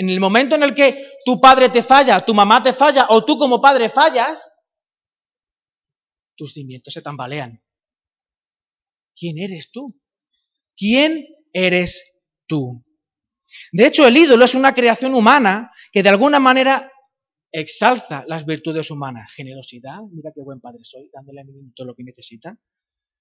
En 0.00 0.08
el 0.08 0.18
momento 0.18 0.54
en 0.54 0.62
el 0.62 0.74
que 0.74 1.10
tu 1.26 1.38
padre 1.38 1.68
te 1.68 1.82
falla, 1.82 2.24
tu 2.24 2.32
mamá 2.32 2.62
te 2.62 2.72
falla 2.72 3.08
o 3.10 3.22
tú 3.22 3.36
como 3.36 3.60
padre 3.60 3.90
fallas, 3.90 4.40
tus 6.34 6.54
cimientos 6.54 6.94
se 6.94 7.02
tambalean. 7.02 7.62
¿Quién 9.14 9.36
eres 9.36 9.70
tú? 9.70 10.00
¿Quién 10.74 11.26
eres 11.52 12.02
tú? 12.46 12.82
De 13.72 13.86
hecho, 13.88 14.08
el 14.08 14.16
ídolo 14.16 14.46
es 14.46 14.54
una 14.54 14.74
creación 14.74 15.14
humana 15.14 15.70
que 15.92 16.02
de 16.02 16.08
alguna 16.08 16.40
manera 16.40 16.90
exalza 17.52 18.24
las 18.26 18.46
virtudes 18.46 18.90
humanas. 18.90 19.30
Generosidad, 19.34 20.00
mira 20.10 20.32
qué 20.34 20.40
buen 20.40 20.62
padre 20.62 20.80
soy, 20.82 21.10
dándole 21.12 21.42
a 21.42 21.44
mi 21.44 21.52
niño 21.52 21.72
todo 21.76 21.88
lo 21.88 21.94
que 21.94 22.04
necesita. 22.04 22.58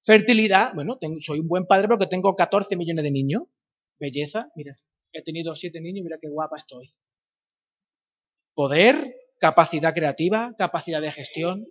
Fertilidad, 0.02 0.72
bueno, 0.76 0.98
soy 1.20 1.42
un 1.42 1.50
buen 1.50 1.66
padre 1.66 1.90
porque 1.90 2.08
tengo 2.08 2.38
14 2.38 2.78
millones 2.78 3.04
de 3.04 3.12
niños. 3.12 3.44
Belleza, 4.00 4.50
mira, 4.56 4.78
he 5.14 5.22
tenido 5.24 5.56
siete 5.56 5.82
niños, 5.82 6.04
mira 6.04 6.18
qué 6.22 6.30
guapa 6.30 6.58
estoy. 6.58 6.94
Poder, 8.54 9.16
capacidad 9.40 9.94
creativa, 9.94 10.54
capacidad 10.58 11.02
de 11.02 11.12
gestión. 11.12 11.68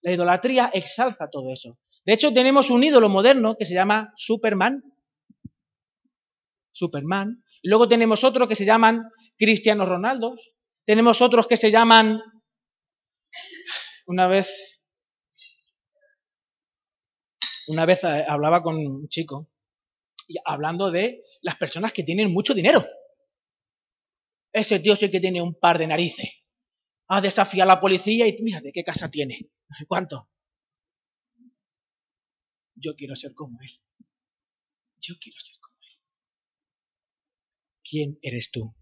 La 0.00 0.12
idolatría 0.12 0.70
exalza 0.72 1.30
todo 1.30 1.52
eso. 1.52 1.78
De 2.04 2.12
hecho, 2.12 2.32
tenemos 2.32 2.70
un 2.70 2.84
ídolo 2.84 3.08
moderno 3.08 3.56
que 3.56 3.64
se 3.64 3.74
llama 3.74 4.12
Superman. 4.16 4.82
Superman. 6.72 7.42
Luego 7.62 7.88
tenemos 7.88 8.24
otro 8.24 8.46
que 8.46 8.54
se 8.54 8.64
llaman 8.64 9.10
Cristiano 9.36 9.84
Ronaldo. 9.86 10.36
Tenemos 10.84 11.20
otros 11.20 11.46
que 11.46 11.56
se 11.56 11.70
llaman, 11.70 12.20
una 14.06 14.26
vez, 14.26 14.48
una 17.66 17.84
vez 17.84 18.04
eh, 18.04 18.24
hablaba 18.26 18.62
con 18.62 18.76
un 18.76 19.08
chico, 19.08 19.50
y 20.26 20.36
hablando 20.44 20.90
de 20.90 21.22
las 21.40 21.56
personas 21.56 21.92
que 21.92 22.02
tienen 22.02 22.32
mucho 22.32 22.54
dinero. 22.54 22.84
Ese 24.52 24.80
tío 24.80 24.96
sí 24.96 25.10
que 25.10 25.20
tiene 25.20 25.42
un 25.42 25.54
par 25.54 25.78
de 25.78 25.86
narices. 25.86 26.44
Ha 27.08 27.20
desafiado 27.20 27.70
a 27.70 27.74
la 27.74 27.80
policía 27.80 28.26
y 28.26 28.36
mira 28.42 28.60
de 28.60 28.72
qué 28.72 28.82
casa 28.82 29.10
tiene. 29.10 29.50
¿Cuánto? 29.88 30.30
Yo 32.74 32.94
quiero 32.94 33.14
ser 33.14 33.34
como 33.34 33.60
él. 33.60 33.70
Yo 35.00 35.14
quiero 35.20 35.38
ser 35.38 35.56
como 35.60 35.76
él. 35.82 35.98
¿Quién 37.82 38.18
eres 38.22 38.50
tú? 38.50 38.74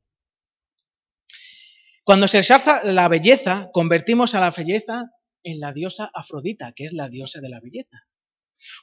Cuando 2.05 2.29
se 2.29 2.38
exalza 2.38 2.85
la 2.85 3.09
belleza, 3.09 3.69
convertimos 3.73 4.35
a 4.35 4.40
la 4.40 4.51
belleza 4.51 5.11
en 5.42 5.61
la 5.61 5.73
diosa 5.73 6.11
Afrodita, 6.14 6.73
que 6.73 6.85
es 6.85 6.92
la 6.92 7.09
diosa 7.09 7.40
de 7.40 7.49
la 7.49 7.61
belleza. 7.61 8.07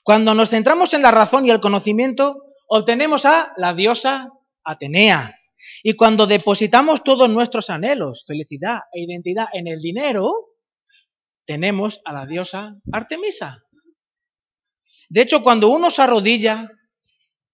Cuando 0.03 0.33
nos 0.33 0.49
centramos 0.49 0.93
en 0.93 1.01
la 1.01 1.11
razón 1.11 1.45
y 1.45 1.49
el 1.49 1.61
conocimiento, 1.61 2.52
obtenemos 2.67 3.25
a 3.25 3.53
la 3.57 3.73
diosa 3.73 4.29
Atenea. 4.63 5.35
Y 5.81 5.93
cuando 5.93 6.27
depositamos 6.27 7.03
todos 7.03 7.29
nuestros 7.29 7.69
anhelos, 7.69 8.25
felicidad 8.27 8.81
e 8.91 9.01
identidad 9.03 9.47
en 9.53 9.67
el 9.67 9.79
dinero, 9.79 10.31
tenemos 11.45 12.01
a 12.05 12.13
la 12.13 12.25
diosa 12.25 12.73
Artemisa. 12.91 13.63
De 15.09 15.21
hecho, 15.21 15.43
cuando 15.43 15.69
uno 15.69 15.91
se 15.91 16.01
arrodilla, 16.01 16.69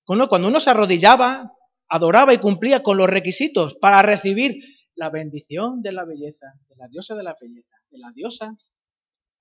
cuando 0.05 0.47
uno 0.47 0.59
se 0.59 0.69
arrodillaba, 0.69 1.51
adoraba 1.87 2.33
y 2.33 2.37
cumplía 2.37 2.81
con 2.81 2.97
los 2.97 3.09
requisitos 3.09 3.75
para 3.75 4.01
recibir 4.01 4.55
la 4.95 5.09
bendición 5.09 5.81
de 5.81 5.91
la 5.91 6.05
belleza, 6.05 6.47
de 6.67 6.75
la 6.75 6.87
diosa 6.87 7.15
de 7.15 7.23
la 7.23 7.35
belleza, 7.39 7.75
de 7.89 7.97
la 7.99 8.11
diosa 8.13 8.55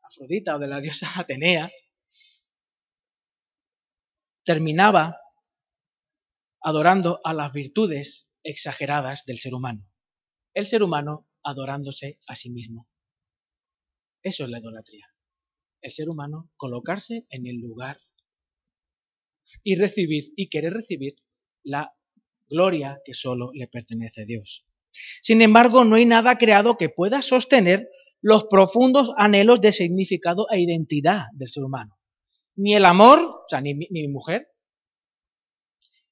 Afrodita 0.02 0.56
o 0.56 0.58
de 0.58 0.68
la 0.68 0.80
diosa 0.80 1.06
Atenea, 1.16 1.70
terminaba 4.44 5.18
adorando 6.68 7.20
a 7.24 7.32
las 7.32 7.50
virtudes 7.52 8.30
exageradas 8.42 9.24
del 9.24 9.38
ser 9.38 9.54
humano. 9.54 9.88
El 10.52 10.66
ser 10.66 10.82
humano 10.82 11.26
adorándose 11.42 12.20
a 12.26 12.36
sí 12.36 12.50
mismo. 12.50 12.86
Eso 14.22 14.44
es 14.44 14.50
la 14.50 14.58
idolatría. 14.58 15.06
El 15.80 15.92
ser 15.92 16.10
humano 16.10 16.50
colocarse 16.56 17.26
en 17.30 17.46
el 17.46 17.56
lugar 17.56 17.96
y 19.62 19.76
recibir 19.76 20.34
y 20.36 20.50
querer 20.50 20.74
recibir 20.74 21.14
la 21.62 21.94
gloria 22.50 23.00
que 23.02 23.14
solo 23.14 23.50
le 23.54 23.66
pertenece 23.68 24.22
a 24.22 24.26
Dios. 24.26 24.66
Sin 25.22 25.40
embargo, 25.40 25.86
no 25.86 25.96
hay 25.96 26.04
nada 26.04 26.36
creado 26.36 26.76
que 26.76 26.90
pueda 26.90 27.22
sostener 27.22 27.88
los 28.20 28.44
profundos 28.44 29.12
anhelos 29.16 29.62
de 29.62 29.72
significado 29.72 30.46
e 30.50 30.60
identidad 30.60 31.28
del 31.32 31.48
ser 31.48 31.64
humano. 31.64 31.98
Ni 32.56 32.74
el 32.74 32.84
amor, 32.84 33.20
o 33.20 33.44
sea, 33.48 33.62
ni, 33.62 33.72
ni 33.72 34.02
mi 34.02 34.08
mujer, 34.08 34.48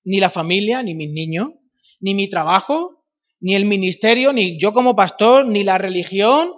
ni 0.07 0.21
la 0.21 0.31
familia, 0.31 0.83
ni 0.83 0.95
mis 0.95 1.11
niños, 1.11 1.51
ni 2.01 2.15
mi 2.15 2.31
trabajo, 2.31 3.05
ni 3.41 3.55
el 3.55 3.67
ministerio, 3.67 4.33
ni 4.33 4.59
yo 4.59 4.73
como 4.73 4.97
pastor, 4.97 5.47
ni 5.47 5.65
la 5.65 5.77
religión, 5.77 6.53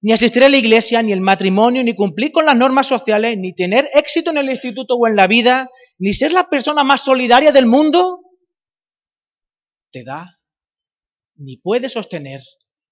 ni 0.00 0.12
asistir 0.12 0.44
a 0.44 0.48
la 0.48 0.58
iglesia, 0.58 1.02
ni 1.02 1.12
el 1.12 1.20
matrimonio, 1.20 1.82
ni 1.82 1.94
cumplir 1.94 2.30
con 2.30 2.44
las 2.44 2.56
normas 2.56 2.86
sociales, 2.86 3.36
ni 3.38 3.54
tener 3.54 3.88
éxito 3.94 4.30
en 4.30 4.38
el 4.38 4.50
instituto 4.50 4.94
o 4.94 5.08
en 5.08 5.16
la 5.16 5.26
vida, 5.26 5.70
ni 5.98 6.12
ser 6.12 6.30
la 6.30 6.48
persona 6.48 6.84
más 6.84 7.02
solidaria 7.02 7.50
del 7.50 7.66
mundo, 7.66 8.20
te 9.90 10.04
da 10.04 10.38
ni 11.36 11.56
puede 11.56 11.88
sostener 11.88 12.42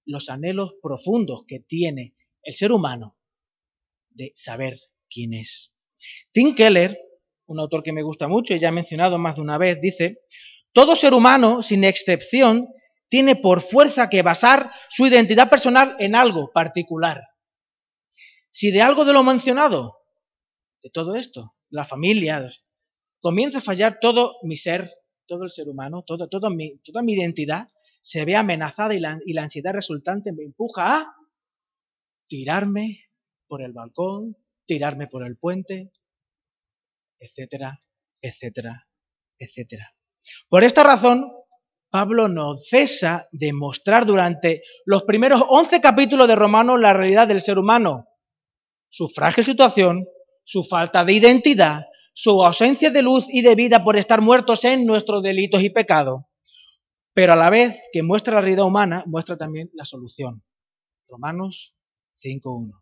los 0.05 0.29
anhelos 0.29 0.75
profundos 0.83 1.45
que 1.47 1.61
tiene 1.61 2.15
el 2.43 2.55
ser 2.55 2.73
humano 2.73 3.17
de 4.11 4.33
saber 4.35 4.79
quién 5.09 5.35
es. 5.35 5.73
Tim 6.33 6.55
Keller, 6.55 6.99
un 7.47 7.61
autor 7.61 7.83
que 7.83 7.93
me 7.93 8.03
gusta 8.03 8.29
mucho 8.29 8.55
y 8.55 8.59
ya 8.59 8.69
he 8.69 8.73
mencionado 8.73 9.19
más 9.19 9.37
de 9.37 9.43
una 9.43 9.59
vez, 9.59 9.81
dice, 9.81 10.19
todo 10.73 10.97
ser 10.97 11.15
humano, 11.15 11.63
sin 11.63 11.85
excepción, 11.85 12.69
tiene 13.09 13.37
por 13.37 13.61
fuerza 13.61 14.09
que 14.09 14.23
basar 14.23 14.71
su 14.89 15.07
identidad 15.07 15.51
personal 15.51 15.97
en 15.99 16.15
algo 16.15 16.51
particular. 16.53 17.23
Si 18.51 18.71
de 18.71 18.83
algo 18.83 19.05
de 19.05 19.13
lo 19.13 19.23
mencionado, 19.23 19.99
de 20.83 20.91
todo 20.91 21.17
esto, 21.17 21.55
la 21.71 21.85
familia, 21.85 22.49
comienza 23.21 23.59
a 23.59 23.63
fallar 23.63 23.99
todo 24.01 24.37
mi 24.43 24.57
ser, 24.57 24.91
todo 25.27 25.45
el 25.45 25.51
ser 25.51 25.69
humano, 25.69 26.03
todo, 26.07 26.29
toda 26.29 26.51
mi 26.51 26.81
identidad, 27.13 27.69
se 28.01 28.25
ve 28.25 28.37
amenazada 28.37 28.95
y 28.95 29.01
la, 29.01 29.19
y 29.25 29.33
la 29.33 29.45
ansiedad 29.45 29.73
resultante 29.73 30.33
me 30.33 30.43
empuja 30.45 30.97
a 30.97 31.17
tirarme 32.27 33.05
por 33.47 33.63
el 33.63 33.73
balcón, 33.73 34.37
tirarme 34.67 35.07
por 35.07 35.25
el 35.25 35.37
puente, 35.37 35.93
etcétera, 37.23 37.81
etcétera, 38.21 38.89
etcétera. 39.39 39.95
Por 40.49 40.65
esta 40.65 40.83
razón, 40.83 41.33
Pablo 41.89 42.29
no 42.29 42.57
cesa 42.57 43.29
de 43.33 43.53
mostrar 43.53 44.07
durante 44.07 44.63
los 44.85 45.05
primeros 45.05 45.43
11 45.49 45.81
capítulos 45.81 46.27
de 46.27 46.37
Romanos 46.37 46.81
la 46.81 46.93
realidad 46.93 47.29
del 47.29 47.41
ser 47.41 47.59
humano, 47.59 48.07
su 48.89 49.09
frágil 49.09 49.45
situación, 49.45 50.07
su 50.43 50.65
falta 50.65 51.05
de 51.05 51.13
identidad, 51.13 51.87
su 52.13 52.43
ausencia 52.45 52.91
de 52.91 53.03
luz 53.03 53.27
y 53.29 53.43
de 53.43 53.55
vida 53.55 53.85
por 53.85 53.97
estar 53.97 54.21
muertos 54.21 54.65
en 54.65 54.85
nuestros 54.85 55.23
delitos 55.23 55.63
y 55.63 55.71
pecados. 55.71 56.23
Pero 57.15 57.35
a 57.35 57.37
la 57.37 57.51
vez 57.51 57.79
que 57.93 58.03
muestra 58.03 58.35
la 58.35 58.41
realidad 58.41 58.67
humana, 58.67 59.05
muestra 59.07 59.37
también 59.37 59.71
la 59.75 59.85
solución. 59.85 60.43
Romanos 61.09 61.75
5.1. 62.17 62.73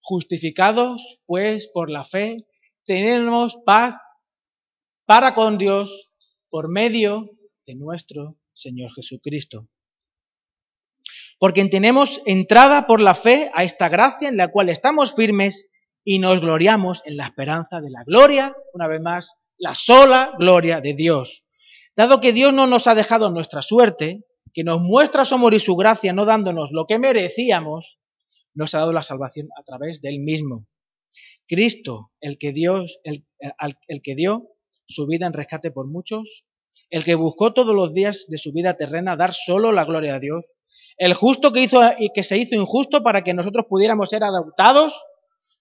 Justificados, 0.00 1.20
pues, 1.26 1.68
por 1.72 1.90
la 1.90 2.04
fe, 2.04 2.46
tenemos 2.86 3.58
paz 3.64 3.96
para 5.04 5.34
con 5.34 5.58
Dios 5.58 6.10
por 6.48 6.70
medio 6.70 7.30
de 7.66 7.74
nuestro 7.74 8.38
Señor 8.52 8.92
Jesucristo. 8.94 9.68
Porque 11.38 11.64
tenemos 11.66 12.22
entrada 12.24 12.86
por 12.86 13.00
la 13.00 13.14
fe 13.14 13.50
a 13.52 13.64
esta 13.64 13.88
gracia 13.88 14.28
en 14.28 14.36
la 14.36 14.48
cual 14.48 14.70
estamos 14.70 15.14
firmes 15.14 15.68
y 16.02 16.18
nos 16.18 16.40
gloriamos 16.40 17.02
en 17.04 17.16
la 17.16 17.26
esperanza 17.26 17.80
de 17.80 17.90
la 17.90 18.04
gloria, 18.04 18.56
una 18.72 18.86
vez 18.86 19.00
más, 19.02 19.36
la 19.58 19.74
sola 19.74 20.32
gloria 20.38 20.80
de 20.80 20.94
Dios. 20.94 21.44
Dado 21.94 22.20
que 22.20 22.32
Dios 22.32 22.52
no 22.52 22.66
nos 22.66 22.86
ha 22.86 22.94
dejado 22.94 23.30
nuestra 23.30 23.60
suerte, 23.60 24.24
que 24.54 24.64
nos 24.64 24.80
muestra 24.80 25.24
su 25.24 25.34
amor 25.34 25.52
y 25.52 25.60
su 25.60 25.76
gracia 25.76 26.12
no 26.12 26.24
dándonos 26.24 26.70
lo 26.72 26.86
que 26.86 26.98
merecíamos, 26.98 28.00
nos 28.54 28.74
ha 28.74 28.78
dado 28.78 28.92
la 28.92 29.02
salvación 29.02 29.48
a 29.58 29.62
través 29.64 30.00
de 30.00 30.10
Él 30.10 30.20
mismo. 30.20 30.66
Cristo, 31.46 32.12
el 32.20 32.38
que, 32.38 32.52
Dios, 32.52 33.00
el, 33.04 33.26
el 33.88 34.02
que 34.02 34.14
dio 34.14 34.48
su 34.86 35.06
vida 35.06 35.26
en 35.26 35.32
rescate 35.32 35.70
por 35.70 35.88
muchos, 35.88 36.44
el 36.90 37.04
que 37.04 37.14
buscó 37.14 37.52
todos 37.52 37.74
los 37.74 37.94
días 37.94 38.26
de 38.28 38.38
su 38.38 38.52
vida 38.52 38.76
terrena 38.76 39.16
dar 39.16 39.34
solo 39.34 39.72
la 39.72 39.84
gloria 39.84 40.16
a 40.16 40.20
Dios, 40.20 40.56
el 40.98 41.14
justo 41.14 41.52
que 41.52 41.62
hizo 41.62 41.80
y 41.98 42.10
que 42.12 42.22
se 42.22 42.38
hizo 42.38 42.54
injusto 42.54 43.02
para 43.02 43.22
que 43.22 43.34
nosotros 43.34 43.66
pudiéramos 43.68 44.10
ser 44.10 44.24
adoptados 44.24 44.94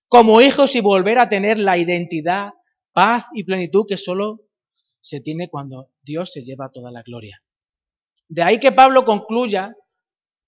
como 0.08 0.42
hijos 0.42 0.76
y 0.76 0.82
volver 0.82 1.18
a 1.18 1.30
tener 1.30 1.58
la 1.60 1.78
identidad, 1.78 2.52
paz 2.94 3.26
y 3.34 3.44
plenitud 3.44 3.86
que 3.88 3.98
solo 3.98 4.42
se 5.00 5.20
tiene 5.20 5.50
cuando 5.50 5.92
Dios 6.02 6.32
se 6.32 6.44
lleva 6.44 6.72
toda 6.72 6.92
la 6.92 7.04
gloria. 7.04 7.44
De 8.28 8.44
ahí 8.44 8.60
que 8.60 8.72
Pablo 8.72 9.06
concluya 9.06 9.76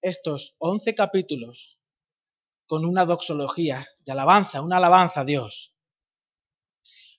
estos 0.00 0.54
once 0.58 0.94
capítulos 0.94 1.77
con 2.68 2.84
una 2.84 3.06
doxología 3.06 3.88
de 4.04 4.12
alabanza, 4.12 4.62
una 4.62 4.76
alabanza 4.76 5.22
a 5.22 5.24
Dios. 5.24 5.74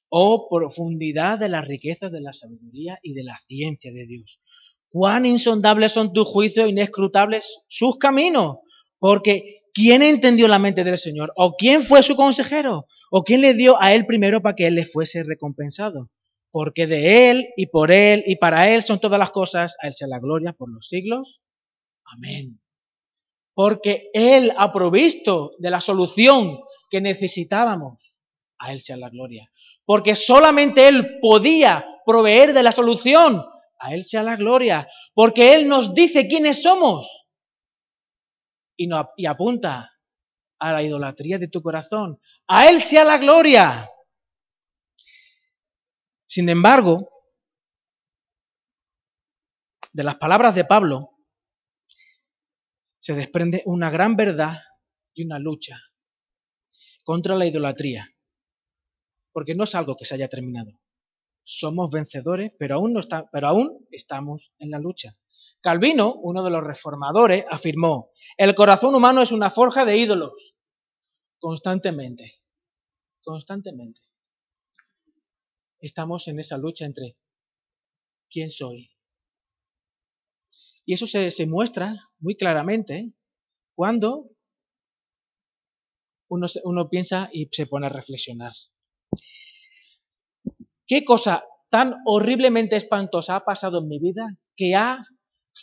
Oh 0.08 0.48
profundidad 0.48 1.40
de 1.40 1.50
la 1.50 1.62
riqueza 1.62 2.10
de 2.10 2.22
la 2.22 2.34
sabiduría 2.34 3.00
y 3.02 3.14
de 3.14 3.24
la 3.24 3.38
ciencia 3.48 3.92
de 3.92 4.06
Dios. 4.06 4.42
Cuán 4.90 5.26
insondables 5.26 5.92
son 5.92 6.14
tus 6.14 6.28
juicios, 6.28 6.70
inescrutables 6.70 7.62
sus 7.68 7.98
caminos. 7.98 8.58
Porque 9.00 9.64
¿quién 9.74 10.04
entendió 10.04 10.48
la 10.48 10.60
mente 10.60 10.84
del 10.84 10.98
Señor? 10.98 11.32
¿O 11.36 11.56
quién 11.56 11.84
fue 11.84 12.04
su 12.04 12.16
consejero? 12.16 12.86
¿O 13.10 13.24
quién 13.24 13.42
le 13.42 13.56
dio 13.56 13.82
a 13.82 13.94
él 13.94 14.06
primero 14.06 14.42
para 14.42 14.56
que 14.56 14.68
él 14.68 14.76
le 14.76 14.86
fuese 14.86 15.24
recompensado? 15.24 16.12
Porque 16.52 16.86
de 16.86 17.32
él 17.32 17.50
y 17.58 17.68
por 17.68 17.92
él 17.92 18.24
y 18.26 18.36
para 18.36 18.74
él 18.74 18.84
son 18.84 19.00
todas 19.00 19.20
las 19.20 19.32
cosas, 19.32 19.76
a 19.82 19.88
él 19.88 19.94
sea 19.94 20.08
la 20.08 20.20
gloria 20.20 20.54
por 20.54 20.72
los 20.72 20.88
siglos. 20.88 21.42
Amén. 22.06 22.60
Porque 23.60 24.10
él 24.14 24.54
ha 24.58 24.72
provisto 24.72 25.52
de 25.58 25.70
la 25.70 25.82
solución 25.82 26.60
que 26.90 27.02
necesitábamos, 27.02 28.22
a 28.58 28.72
él 28.72 28.80
sea 28.80 28.96
la 28.96 29.10
gloria 29.10 29.52
porque 29.90 30.16
solamente 30.16 30.88
Él 30.88 31.18
podía 31.20 31.84
proveer 32.06 32.54
de 32.54 32.62
la 32.62 32.72
solución. 32.72 33.44
A 33.80 33.96
Él 33.96 34.04
sea 34.04 34.22
la 34.22 34.36
gloria, 34.36 34.88
porque 35.16 35.56
Él 35.56 35.68
nos 35.68 35.96
dice 35.96 36.28
quiénes 36.28 36.62
somos 36.62 37.26
y, 38.78 38.88
y 39.18 39.26
apunta 39.26 39.90
a 40.60 40.74
la 40.74 40.84
idolatría 40.84 41.40
de 41.40 41.48
tu 41.48 41.64
corazón. 41.64 42.22
A 42.46 42.70
Él 42.70 42.84
sea 42.84 43.04
la 43.04 43.18
gloria. 43.18 43.90
Sin 46.28 46.50
embargo, 46.50 47.10
de 49.92 50.04
las 50.04 50.18
palabras 50.18 50.54
de 50.54 50.66
Pablo 50.66 51.18
se 53.10 53.16
desprende 53.16 53.64
una 53.66 53.90
gran 53.90 54.16
verdad 54.16 54.60
y 55.16 55.26
una 55.26 55.40
lucha 55.40 55.82
contra 57.04 57.36
la 57.36 57.48
idolatría 57.48 58.08
porque 59.32 59.56
no 59.56 59.64
es 59.64 59.74
algo 59.74 59.96
que 59.96 60.06
se 60.06 60.14
haya 60.14 60.28
terminado. 60.28 60.80
Somos 61.42 61.90
vencedores, 61.90 62.52
pero 62.60 62.76
aún, 62.76 62.94
pero 63.32 63.48
aún 63.48 63.88
estamos 63.90 64.54
en 64.60 64.70
la 64.70 64.78
lucha. 64.78 65.18
Calvino, 65.60 66.14
uno 66.22 66.44
de 66.44 66.52
los 66.52 66.64
reformadores, 66.64 67.46
afirmó, 67.50 68.12
el 68.38 68.54
corazón 68.54 68.94
humano 68.94 69.24
es 69.24 69.32
una 69.32 69.50
forja 69.50 69.86
de 69.86 69.98
ídolos. 69.98 70.56
Constantemente, 71.40 72.44
constantemente. 73.24 74.02
Estamos 75.80 76.28
en 76.28 76.42
esa 76.42 76.60
lucha 76.60 76.86
entre 76.86 77.18
quién 78.30 78.52
soy. 78.52 78.92
Y 80.90 80.94
eso 80.94 81.06
se, 81.06 81.30
se 81.30 81.46
muestra 81.46 81.94
muy 82.18 82.36
claramente 82.36 83.14
cuando 83.76 84.32
uno, 86.28 86.48
uno 86.64 86.90
piensa 86.90 87.30
y 87.32 87.48
se 87.52 87.68
pone 87.68 87.86
a 87.86 87.92
reflexionar. 87.92 88.54
¿Qué 90.88 91.06
cosa 91.06 91.46
tan 91.70 91.94
horriblemente 92.08 92.76
espantosa 92.76 93.36
ha 93.36 93.46
pasado 93.46 93.78
en 93.78 93.88
mi 93.88 94.00
vida 94.00 94.36
que 94.56 94.74
ha 94.74 95.06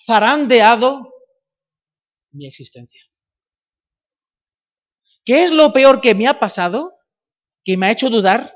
zarandeado 0.07 1.13
mi 2.31 2.47
existencia? 2.47 3.03
¿Qué 5.25 5.43
es 5.43 5.51
lo 5.51 5.73
peor 5.73 6.01
que 6.01 6.15
me 6.15 6.29
ha 6.29 6.39
pasado 6.39 7.01
que 7.65 7.77
me 7.77 7.87
ha 7.87 7.91
hecho 7.91 8.11
dudar 8.11 8.55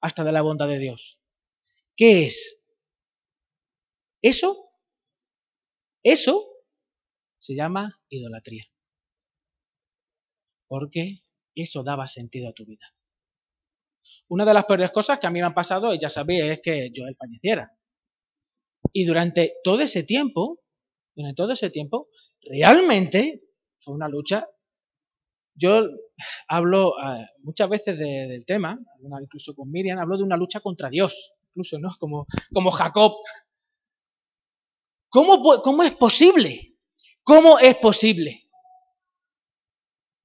hasta 0.00 0.24
de 0.24 0.32
la 0.32 0.40
bondad 0.40 0.68
de 0.68 0.78
Dios? 0.78 1.20
¿Qué 1.94 2.24
es? 2.24 2.58
Eso, 4.22 4.65
eso 6.06 6.46
se 7.36 7.56
llama 7.56 8.00
idolatría. 8.08 8.64
Porque 10.68 11.24
eso 11.54 11.82
daba 11.82 12.06
sentido 12.06 12.48
a 12.48 12.52
tu 12.52 12.64
vida. 12.64 12.94
Una 14.28 14.44
de 14.44 14.54
las 14.54 14.66
peores 14.66 14.92
cosas 14.92 15.18
que 15.18 15.26
a 15.26 15.30
mí 15.30 15.40
me 15.40 15.46
han 15.46 15.54
pasado, 15.54 15.92
ya 15.94 16.08
sabéis, 16.08 16.44
es 16.44 16.60
que 16.62 16.90
yo 16.92 17.06
él 17.06 17.16
falleciera. 17.18 17.76
Y 18.92 19.04
durante 19.04 19.54
todo 19.64 19.80
ese 19.80 20.04
tiempo, 20.04 20.60
durante 21.16 21.34
todo 21.34 21.52
ese 21.52 21.70
tiempo, 21.70 22.08
realmente 22.40 23.42
fue 23.80 23.94
una 23.94 24.08
lucha. 24.08 24.48
Yo 25.54 25.88
hablo 26.46 26.92
eh, 27.02 27.26
muchas 27.42 27.68
veces 27.68 27.98
del 27.98 28.44
tema, 28.46 28.78
incluso 29.20 29.56
con 29.56 29.72
Miriam, 29.72 29.98
hablo 29.98 30.18
de 30.18 30.22
una 30.22 30.36
lucha 30.36 30.60
contra 30.60 30.88
Dios, 30.88 31.32
incluso, 31.48 31.80
¿no? 31.80 31.90
Como, 31.98 32.26
como 32.52 32.70
Jacob. 32.70 33.12
¿Cómo, 35.08 35.42
¿Cómo 35.62 35.82
es 35.82 35.92
posible? 35.94 36.76
¿Cómo 37.22 37.58
es 37.58 37.76
posible 37.76 38.46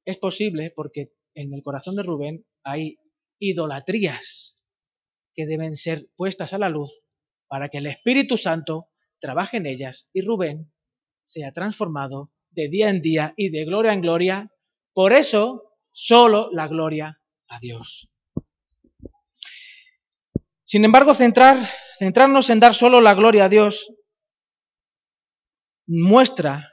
es 0.06 0.18
posible 0.18 0.72
porque 0.76 1.14
en 1.34 1.54
el 1.54 1.62
corazón 1.64 1.96
de 1.96 2.04
Rubén 2.04 2.46
hay 2.64 2.98
idolatrías 3.40 4.58
que 5.34 5.46
deben 5.46 5.76
ser 5.76 6.10
puestas 6.16 6.54
a 6.54 6.58
la 6.58 6.70
luz 6.70 7.10
para 7.48 7.70
que 7.70 7.78
el 7.78 7.88
Espíritu 7.88 8.38
Santo 8.38 8.90
trabaje 9.20 9.58
en 9.58 9.66
ellas 9.66 10.10
y 10.14 10.22
Rubén 10.22 10.72
sea 11.24 11.52
transformado 11.52 12.32
de 12.50 12.68
día 12.70 12.90
en 12.90 13.02
día 13.02 13.34
y 13.38 13.50
de 13.50 13.66
gloria 13.66 13.94
en 13.94 14.02
gloria. 14.02 14.52
Por 14.94 15.14
eso, 15.14 15.74
solo 15.92 16.50
la 16.52 16.68
gloria 16.68 17.22
a 17.48 17.60
Dios. 17.60 18.10
Sin 20.66 20.84
embargo, 20.84 21.14
centrar, 21.14 21.70
centrarnos 22.00 22.50
en 22.50 22.60
dar 22.60 22.74
solo 22.74 23.00
la 23.00 23.14
gloria 23.14 23.46
a 23.46 23.50
Dios 23.50 23.94
muestra, 25.92 26.72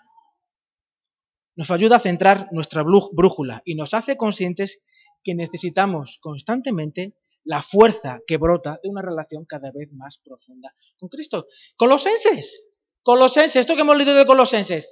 nos 1.56 1.70
ayuda 1.72 1.96
a 1.96 2.00
centrar 2.00 2.48
nuestra 2.52 2.84
brújula 2.84 3.62
y 3.64 3.74
nos 3.74 3.92
hace 3.92 4.16
conscientes 4.16 4.80
que 5.24 5.34
necesitamos 5.34 6.18
constantemente 6.20 7.16
la 7.44 7.62
fuerza 7.62 8.20
que 8.26 8.36
brota 8.36 8.78
de 8.82 8.88
una 8.88 9.02
relación 9.02 9.44
cada 9.44 9.72
vez 9.74 9.90
más 9.92 10.18
profunda 10.18 10.72
con 10.98 11.08
Cristo. 11.08 11.46
Colosenses, 11.76 12.64
Colosenses, 13.02 13.56
esto 13.56 13.74
que 13.74 13.80
hemos 13.80 13.96
leído 13.96 14.14
de 14.14 14.24
Colosenses, 14.24 14.88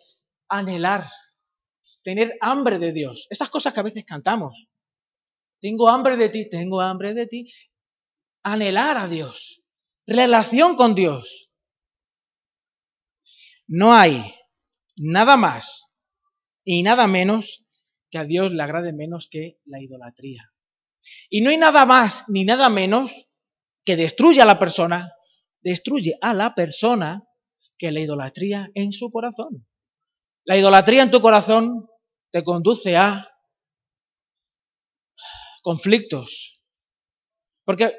anhelar, 0.48 1.08
tener 2.02 2.36
hambre 2.40 2.78
de 2.78 2.92
Dios, 2.92 3.28
esas 3.30 3.48
cosas 3.48 3.72
que 3.72 3.80
a 3.80 3.84
veces 3.84 4.04
cantamos. 4.04 4.68
Tengo 5.60 5.88
hambre 5.88 6.16
de 6.16 6.28
ti, 6.30 6.48
tengo 6.48 6.80
hambre 6.80 7.14
de 7.14 7.26
ti. 7.26 7.52
Anhelar 8.42 8.96
a 8.96 9.08
Dios, 9.08 9.62
relación 10.06 10.76
con 10.76 10.94
Dios. 10.94 11.45
No 13.68 13.92
hay 13.92 14.34
nada 14.96 15.36
más 15.36 15.92
y 16.64 16.82
nada 16.82 17.06
menos 17.06 17.64
que 18.10 18.18
a 18.18 18.24
Dios 18.24 18.52
le 18.52 18.62
agrade 18.62 18.92
menos 18.92 19.28
que 19.30 19.58
la 19.64 19.80
idolatría. 19.80 20.52
Y 21.28 21.40
no 21.40 21.50
hay 21.50 21.56
nada 21.56 21.84
más 21.86 22.24
ni 22.28 22.44
nada 22.44 22.68
menos 22.68 23.28
que 23.84 23.96
destruye 23.96 24.40
a 24.40 24.46
la 24.46 24.58
persona, 24.58 25.12
destruye 25.60 26.16
a 26.20 26.34
la 26.34 26.54
persona 26.54 27.24
que 27.78 27.92
la 27.92 28.00
idolatría 28.00 28.70
en 28.74 28.92
su 28.92 29.10
corazón. 29.10 29.66
La 30.44 30.56
idolatría 30.56 31.02
en 31.02 31.10
tu 31.10 31.20
corazón 31.20 31.88
te 32.30 32.42
conduce 32.42 32.96
a 32.96 33.28
conflictos. 35.62 36.60
Porque 37.64 37.96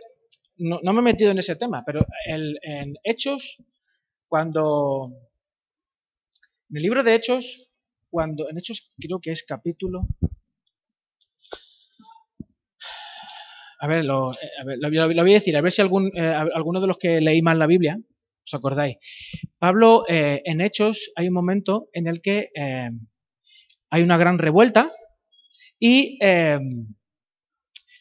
no, 0.55 0.80
me 0.93 0.99
he 0.99 1.03
metido 1.03 1.32
en 1.32 1.39
ese 1.39 1.55
tema, 1.55 1.84
pero 1.86 2.05
en 2.26 2.95
Hechos, 3.03 3.57
cuando... 4.28 5.11
En 6.70 6.78
el 6.78 6.84
libro 6.84 7.03
de 7.03 7.15
Hechos, 7.15 7.72
cuando... 8.09 8.49
En 8.49 8.57
Hechos 8.57 8.91
creo 8.99 9.20
que 9.22 9.32
es 9.32 9.43
capítulo 9.43 10.07
a 13.80 13.88
ver, 13.88 14.05
lo, 14.05 14.32
eh, 14.32 14.78
lo, 14.80 14.89
voy 14.89 15.32
a 15.32 15.36
decir, 15.36 15.55
a 15.55 15.61
ver 15.61 15.72
si 15.72 15.82
algún, 15.82 16.11
eh, 16.15 16.22
alguno 16.22 16.82
de 16.82 16.88
los 16.88 16.97
que 16.97 17.22
leí 17.22 17.41
mal 17.41 17.59
la 17.59 17.68
Biblia, 17.68 17.97
os 18.43 18.53
acordáis. 18.53 18.97
Pablo, 19.59 20.03
eh, 20.07 20.41
en 20.45 20.61
Hechos, 20.61 21.11
hay 21.15 21.28
un 21.28 21.34
momento 21.34 21.89
en 21.93 22.07
el 22.07 22.22
que 22.22 22.49
hay 23.89 24.03
una 24.03 24.18
gran 24.18 24.39
revuelta 24.39 24.91
y 25.80 26.18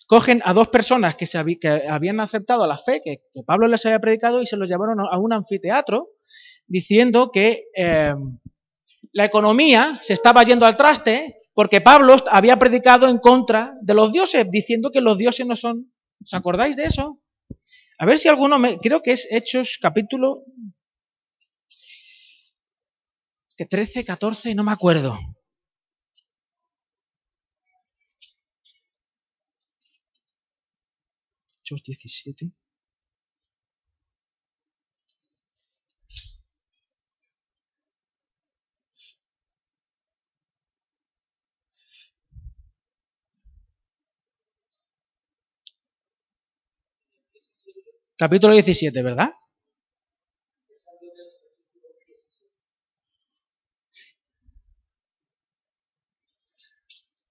cogen 0.07 0.41
a 0.45 0.53
dos 0.55 0.69
personas 0.69 1.17
que, 1.17 1.27
se 1.27 1.39
habían 1.39 2.21
aceptado 2.21 2.67
la 2.67 2.79
fe 2.79 3.01
que, 3.05 3.23
que, 3.33 3.43
Pablo 3.45 3.69
les 3.69 3.85
había 3.87 4.01
predicado 4.01 4.41
y 4.43 4.47
se 4.47 4.57
los 4.57 4.69
llevaron 4.69 4.99
a 5.01 5.19
un 5.19 5.33
anfiteatro 5.33 6.09
diciendo 6.67 7.31
que 7.33 7.65
la 9.17 9.25
economía 9.25 9.99
se 10.03 10.13
estaba 10.13 10.43
yendo 10.43 10.67
al 10.67 10.77
traste 10.77 11.41
porque 11.55 11.81
Pablo 11.81 12.17
había 12.31 12.59
predicado 12.59 13.09
en 13.09 13.17
contra 13.17 13.73
de 13.81 13.95
los 13.95 14.13
dioses, 14.13 14.45
diciendo 14.51 14.91
que 14.91 15.01
los 15.01 15.17
dioses 15.17 15.47
no 15.47 15.57
son. 15.57 15.91
¿Os 16.23 16.35
acordáis 16.35 16.77
de 16.77 16.85
eso? 16.85 17.23
A 17.99 18.05
ver 18.05 18.19
si 18.19 18.29
alguno 18.29 18.59
me. 18.59 18.77
Creo 18.79 19.01
que 19.01 19.13
es 19.13 19.27
Hechos 19.31 19.79
capítulo. 19.81 20.45
Que 23.57 23.65
13, 23.65 24.05
14, 24.05 24.55
no 24.55 24.65
me 24.65 24.73
acuerdo. 24.73 25.19
Hechos 31.63 31.83
17. 31.83 32.53
Capítulo 48.19 48.55
17, 48.55 49.03
¿verdad? 49.03 49.31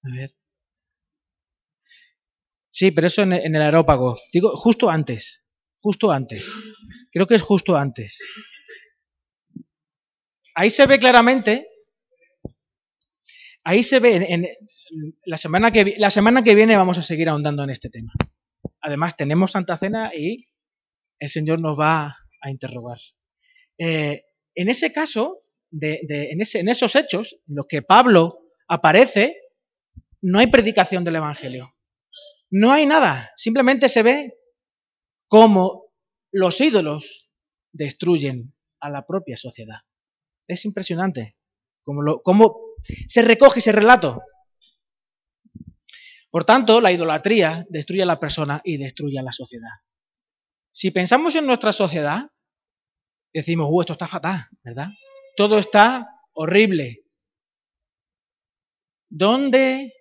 A 0.04 0.10
ver. 0.16 0.32
Sí, 2.70 2.92
pero 2.92 3.08
eso 3.08 3.24
en, 3.24 3.34
el 3.34 3.62
aerópago. 3.62 4.16
Digo, 4.32 4.56
justo 4.56 4.90
antes. 4.90 5.48
Justo 5.78 6.12
antes. 6.12 6.52
Creo 7.12 7.26
que 7.26 7.36
es 7.36 7.42
justo 7.42 7.76
antes. 7.76 8.20
Ahí 10.54 10.70
se 10.70 10.86
ve 10.86 11.00
claramente. 11.00 11.68
Ahí 13.64 13.82
se 13.82 14.00
ve. 14.00 14.58
La, 15.26 15.38
semana 15.38 15.72
que, 15.72 15.96
la 15.98 16.12
semana 16.12 16.44
que 16.44 16.54
viene 16.54 16.78
vamos 16.78 17.00
a 17.00 17.02
seguir 17.02 17.28
ahondando 17.28 17.64
en 17.64 17.72
este 17.72 17.90
tema. 17.90 18.14
Además, 18.82 19.18
tenemos 19.18 19.52
Santa 19.52 19.78
Cena 19.80 20.12
y 20.14 20.48
el 21.20 21.30
Señor 21.30 21.60
nos 21.60 21.80
va 21.80 22.18
a 22.42 22.50
interrogar. 22.50 23.00
Eh, 23.78 24.24
en 24.54 24.70
ese 24.70 24.92
caso, 24.92 25.42
de, 25.72 26.00
en, 26.10 26.40
en 26.42 26.70
esos 26.70 26.96
hechos, 26.96 27.38
en 27.48 27.56
los 27.56 27.66
que 27.68 27.82
Pablo 27.82 28.40
aparece, 28.68 29.42
no 30.22 30.40
hay 30.40 30.48
predicación 30.48 31.04
del 31.04 31.18
Evangelio. 31.18 31.76
No 32.50 32.72
hay 32.72 32.86
nada. 32.86 33.32
Simplemente 33.36 33.90
se 33.90 34.04
ve 34.04 34.38
cómo 35.28 35.92
los 36.32 36.60
ídolos 36.62 37.30
destruyen 37.72 38.54
a 38.80 38.90
la 38.90 39.06
propia 39.06 39.38
sociedad. 39.38 39.80
Es 40.48 40.66
impresionante 40.66 41.38
cómo, 41.84 42.02
lo, 42.02 42.22
cómo 42.22 42.60
se 43.08 43.22
recoge 43.22 43.60
ese 43.60 43.72
relato. 43.72 44.22
Por 46.30 46.46
tanto, 46.46 46.82
la 46.82 46.92
idolatría 46.92 47.66
destruye 47.70 48.04
a 48.04 48.08
la 48.08 48.20
persona 48.20 48.62
y 48.64 48.78
destruye 48.78 49.18
a 49.20 49.24
la 49.24 49.32
sociedad. 49.32 49.70
Si 50.78 50.92
pensamos 50.92 51.34
en 51.36 51.46
nuestra 51.46 51.72
sociedad, 51.72 52.24
decimos, 53.34 53.68
uh, 53.72 53.80
esto 53.80 53.94
está 53.94 54.10
fatal, 54.10 54.46
¿verdad? 54.62 54.90
Todo 55.38 55.58
está 55.58 56.06
horrible. 56.34 57.06
¿Dónde 59.10 59.94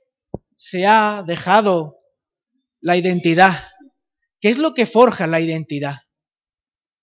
se 0.57 0.85
ha 0.85 1.23
dejado 1.25 2.01
la 2.81 2.97
identidad? 2.97 3.69
¿Qué 4.41 4.49
es 4.49 4.59
lo 4.59 4.75
que 4.75 4.85
forja 4.85 5.29
la 5.29 5.41
identidad 5.41 5.99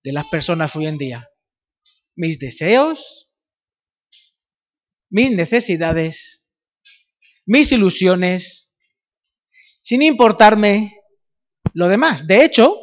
de 0.03 0.11
las 0.11 0.25
personas 0.25 0.75
hoy 0.75 0.87
en 0.87 0.97
día? 0.97 1.29
Mis 2.13 2.39
deseos, 2.39 3.31
mis 5.09 5.31
necesidades, 5.31 6.45
mis 7.45 7.71
ilusiones, 7.71 8.69
sin 9.81 10.01
importarme 10.01 10.93
lo 11.73 11.87
demás. 11.87 12.27
De 12.27 12.43
hecho, 12.43 12.80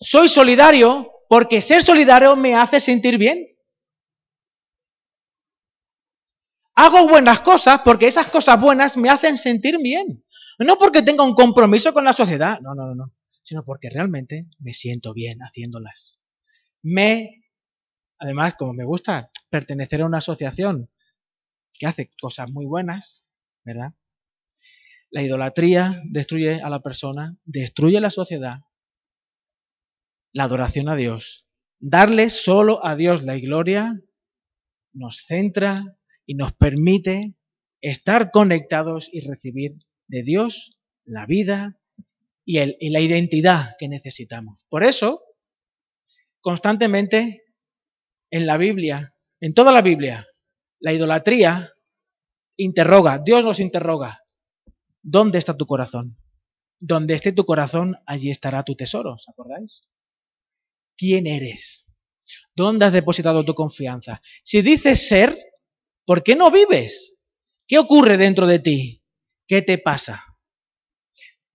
soy 0.00 0.28
solidario 0.28 1.10
porque 1.28 1.60
ser 1.60 1.82
solidario 1.82 2.36
me 2.36 2.54
hace 2.54 2.80
sentir 2.80 3.18
bien. 3.18 3.44
Hago 6.74 7.08
buenas 7.08 7.40
cosas 7.40 7.80
porque 7.84 8.06
esas 8.06 8.28
cosas 8.28 8.60
buenas 8.60 8.96
me 8.96 9.10
hacen 9.10 9.36
sentir 9.36 9.78
bien. 9.78 10.24
No 10.58 10.76
porque 10.76 11.02
tenga 11.02 11.24
un 11.24 11.34
compromiso 11.34 11.92
con 11.92 12.04
la 12.04 12.12
sociedad, 12.12 12.60
no, 12.60 12.74
no, 12.74 12.86
no, 12.86 12.94
no, 12.94 13.14
sino 13.42 13.64
porque 13.64 13.90
realmente 13.90 14.48
me 14.58 14.72
siento 14.72 15.12
bien 15.12 15.40
haciéndolas. 15.40 16.20
Me, 16.82 17.44
además, 18.18 18.54
como 18.54 18.72
me 18.72 18.84
gusta 18.84 19.30
pertenecer 19.50 20.02
a 20.02 20.06
una 20.06 20.18
asociación 20.18 20.90
que 21.74 21.86
hace 21.86 22.10
cosas 22.20 22.50
muy 22.50 22.66
buenas, 22.66 23.26
¿verdad? 23.64 23.94
La 25.10 25.22
idolatría 25.22 26.00
destruye 26.04 26.60
a 26.60 26.70
la 26.70 26.80
persona, 26.80 27.36
destruye 27.44 28.00
la 28.00 28.10
sociedad 28.10 28.60
la 30.32 30.44
adoración 30.44 30.88
a 30.88 30.96
Dios. 30.96 31.46
Darle 31.80 32.30
solo 32.30 32.84
a 32.84 32.96
Dios 32.96 33.22
la 33.24 33.38
gloria 33.38 34.00
nos 34.92 35.24
centra 35.26 35.96
y 36.26 36.34
nos 36.34 36.52
permite 36.52 37.34
estar 37.80 38.30
conectados 38.30 39.08
y 39.12 39.20
recibir 39.20 39.76
de 40.08 40.22
Dios 40.22 40.78
la 41.04 41.26
vida 41.26 41.80
y, 42.44 42.58
el, 42.58 42.76
y 42.80 42.90
la 42.90 43.00
identidad 43.00 43.76
que 43.78 43.88
necesitamos. 43.88 44.64
Por 44.68 44.82
eso, 44.82 45.22
constantemente 46.40 47.44
en 48.30 48.46
la 48.46 48.56
Biblia, 48.56 49.14
en 49.40 49.54
toda 49.54 49.72
la 49.72 49.82
Biblia, 49.82 50.26
la 50.80 50.92
idolatría 50.92 51.72
interroga, 52.56 53.20
Dios 53.24 53.44
nos 53.44 53.60
interroga. 53.60 54.20
¿Dónde 55.02 55.38
está 55.38 55.56
tu 55.56 55.66
corazón? 55.66 56.18
Donde 56.80 57.14
esté 57.14 57.32
tu 57.32 57.44
corazón, 57.44 57.96
allí 58.06 58.30
estará 58.30 58.62
tu 58.64 58.74
tesoro, 58.74 59.14
¿os 59.14 59.28
acordáis? 59.28 59.88
¿Quién 60.98 61.28
eres? 61.28 61.86
¿Dónde 62.54 62.84
has 62.84 62.92
depositado 62.92 63.44
tu 63.44 63.54
confianza? 63.54 64.20
Si 64.42 64.62
dices 64.62 65.06
ser, 65.06 65.38
¿por 66.04 66.24
qué 66.24 66.34
no 66.34 66.50
vives? 66.50 67.14
¿Qué 67.68 67.78
ocurre 67.78 68.16
dentro 68.16 68.48
de 68.48 68.58
ti? 68.58 69.04
¿Qué 69.46 69.62
te 69.62 69.78
pasa? 69.78 70.24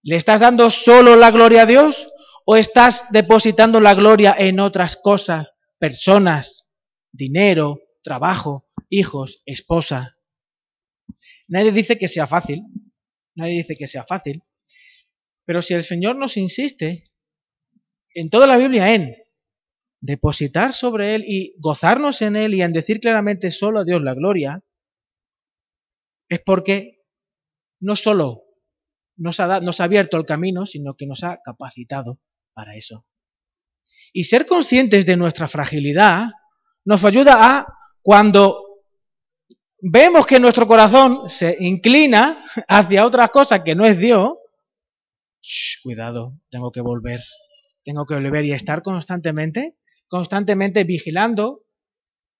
¿Le 0.01 0.15
estás 0.15 0.39
dando 0.39 0.71
solo 0.71 1.17
la 1.17 1.29
gloria 1.29 1.63
a 1.63 1.65
Dios 1.65 2.09
o 2.45 2.55
estás 2.55 3.05
depositando 3.11 3.81
la 3.81 3.93
gloria 3.93 4.33
en 4.37 4.61
otras 4.61 4.95
cosas, 4.95 5.53
personas, 5.77 6.65
dinero, 7.11 7.81
trabajo, 8.01 8.69
hijos, 8.89 9.43
esposa? 9.45 10.17
Nadie 11.49 11.73
dice 11.73 11.97
que 11.97 12.07
sea 12.07 12.27
fácil, 12.27 12.63
nadie 13.35 13.57
dice 13.57 13.75
que 13.75 13.87
sea 13.87 14.05
fácil, 14.05 14.41
pero 15.45 15.61
si 15.61 15.73
el 15.73 15.83
Señor 15.83 16.15
nos 16.15 16.37
insiste 16.37 17.11
en 18.13 18.29
toda 18.29 18.47
la 18.47 18.55
Biblia 18.55 18.93
en 18.93 19.22
depositar 20.03 20.73
sobre 20.73 21.15
Él 21.15 21.23
y 21.25 21.55
gozarnos 21.59 22.21
en 22.21 22.35
Él 22.35 22.53
y 22.53 22.61
en 22.61 22.73
decir 22.73 22.99
claramente 22.99 23.51
solo 23.51 23.79
a 23.79 23.83
Dios 23.85 24.01
la 24.01 24.13
gloria, 24.13 24.61
es 26.27 26.41
porque 26.45 26.99
no 27.79 27.95
solo 27.95 28.43
nos 29.15 29.39
ha, 29.39 29.55
abierto 29.83 30.17
el 30.17 30.25
camino, 30.25 30.65
sino 30.65 30.95
que 30.95 31.05
nos 31.05 31.23
ha 31.23 31.39
capacitado 31.41 32.19
para 32.53 32.75
eso. 32.75 33.05
Y 34.11 34.25
ser 34.25 34.45
conscientes 34.45 35.05
de 35.05 35.15
nuestra 35.15 35.47
fragilidad 35.47 36.31
nos 36.83 37.05
ayuda 37.05 37.37
a, 37.39 37.67
cuando 38.01 38.81
vemos 39.79 40.27
que 40.27 40.39
nuestro 40.39 40.67
corazón 40.67 41.29
se 41.29 41.55
inclina 41.61 42.43
hacia 42.67 43.05
otra 43.05 43.29
cosa 43.29 43.63
que 43.63 43.73
no 43.73 43.85
es 43.85 43.97
Dios, 43.97 44.33
cuidado, 45.81 46.39
tengo 46.49 46.71
que 46.73 46.81
volver, 46.81 47.21
tengo 47.85 48.05
que 48.05 48.15
volver 48.15 48.43
y 48.43 48.51
estar 48.51 48.81
constantemente, 48.81 49.77
constantemente 50.13 50.83
vigilando 50.83 51.65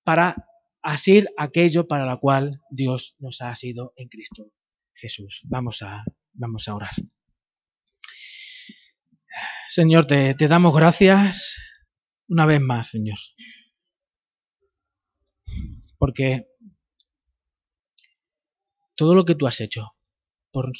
para 0.04 0.46
asir 0.80 1.28
aquello 1.36 1.88
para 1.88 2.06
lo 2.06 2.20
cual 2.20 2.62
Dios 2.70 3.16
nos 3.18 3.40
ha 3.40 3.52
sido 3.56 3.92
en 3.96 4.06
Cristo 4.06 4.52
Jesús. 4.94 5.40
Vamos 5.46 5.82
a, 5.82 6.04
vamos 6.34 6.68
a 6.68 6.76
orar. 6.76 6.92
Señor, 9.68 10.06
te, 10.06 10.36
te 10.36 10.46
damos 10.46 10.72
gracias 10.72 11.56
una 12.28 12.46
vez 12.46 12.60
más, 12.60 12.90
Señor. 12.90 13.18
Porque 15.98 16.46
todo 18.94 19.16
lo 19.16 19.24
que 19.24 19.34
tú 19.34 19.48
has 19.48 19.60
hecho 19.60 19.96
por 20.52 20.70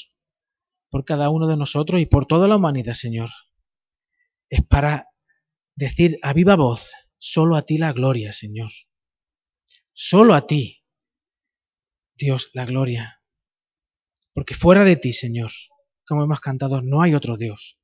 por 0.89 1.03
cada 1.03 1.29
uno 1.29 1.45
de 1.47 1.57
nosotros 1.57 1.99
y 1.99 2.05
por 2.05 2.25
toda 2.25 2.47
la 2.47 2.55
humanidad, 2.55 2.93
Señor. 2.93 3.27
Es 4.47 4.65
para 4.65 5.09
decir 5.75 6.17
a 6.21 6.33
viva 6.33 6.55
voz, 6.55 6.89
solo 7.17 7.55
a 7.55 7.63
ti 7.63 7.77
la 7.77 7.93
gloria, 7.93 8.31
Señor. 8.31 8.71
Solo 9.93 10.33
a 10.33 10.47
ti, 10.47 10.83
Dios, 12.15 12.49
la 12.53 12.65
gloria. 12.65 13.21
Porque 14.33 14.53
fuera 14.53 14.83
de 14.83 14.95
ti, 14.95 15.13
Señor, 15.13 15.51
como 16.05 16.23
hemos 16.23 16.39
cantado, 16.39 16.81
no 16.81 17.01
hay 17.01 17.13
otro 17.13 17.37
Dios. 17.37 17.79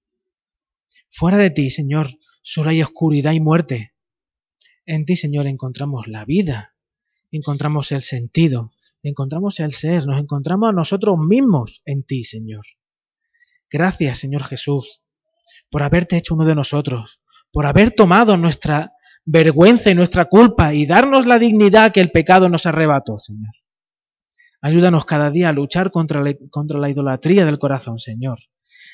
Fuera 1.10 1.38
de 1.38 1.50
ti, 1.50 1.70
Señor, 1.70 2.18
solo 2.42 2.70
hay 2.70 2.82
oscuridad 2.82 3.34
y 3.34 3.40
muerte. 3.40 3.94
En 4.86 5.06
ti, 5.06 5.16
Señor, 5.16 5.48
encontramos 5.48 6.08
la 6.08 6.26
vida, 6.26 6.76
encontramos 7.32 7.92
el 7.92 8.02
sentido, 8.02 8.74
encontramos 9.04 9.60
el 9.60 9.74
ser, 9.74 10.06
nos 10.06 10.20
encontramos 10.20 10.70
a 10.70 10.74
nosotros 10.74 11.18
mismos 11.20 11.82
en 11.86 12.04
ti, 12.04 12.24
Señor. 12.24 12.66
Gracias, 13.70 14.20
Señor 14.20 14.44
Jesús, 14.44 15.02
por 15.70 15.84
haberte 15.84 16.18
hecho 16.18 16.36
uno 16.36 16.46
de 16.46 16.56
nosotros, 16.56 17.21
por 17.52 17.66
haber 17.66 17.92
tomado 17.92 18.38
nuestra 18.38 18.94
vergüenza 19.26 19.92
y 19.92 19.96
nuestra 19.96 20.26
culpa 20.26 20.74
y 20.74 20.86
darnos 20.86 21.26
la 21.26 21.40
dignidad 21.40 21.92
que 21.92 22.02
el 22.02 22.12
pecado 22.12 22.50
nos 22.50 22.66
arrebató, 22.66 23.20
Señor. 23.20 23.54
Ayúdanos 24.62 25.06
cada 25.06 25.32
día 25.32 25.50
a 25.50 25.54
luchar 25.54 25.92
contra 25.92 26.22
la, 26.22 26.34
contra 26.50 26.80
la 26.80 26.90
idolatría 26.90 27.46
del 27.46 27.60
corazón, 27.60 28.00
Señor. 28.00 28.40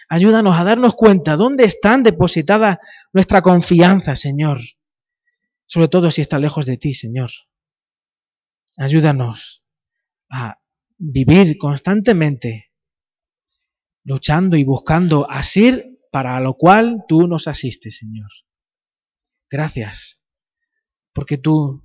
Ayúdanos 0.09 0.57
a 0.57 0.63
darnos 0.63 0.95
cuenta 0.95 1.35
dónde 1.35 1.65
están 1.65 2.03
depositadas 2.03 2.77
nuestra 3.11 3.41
confianza, 3.41 4.15
Señor. 4.15 4.59
Sobre 5.65 5.89
todo 5.89 6.09
si 6.11 6.21
está 6.21 6.39
lejos 6.39 6.65
de 6.65 6.77
ti, 6.77 6.93
Señor. 6.93 7.29
Ayúdanos 8.77 9.63
a 10.29 10.59
vivir 10.97 11.57
constantemente 11.57 12.71
luchando 14.03 14.55
y 14.55 14.63
buscando 14.63 15.29
asir 15.29 15.99
para 16.11 16.39
lo 16.39 16.53
cual 16.53 17.03
tú 17.07 17.27
nos 17.27 17.47
asistes, 17.47 17.97
Señor. 17.97 18.29
Gracias, 19.49 20.21
porque 21.13 21.37
tú 21.37 21.83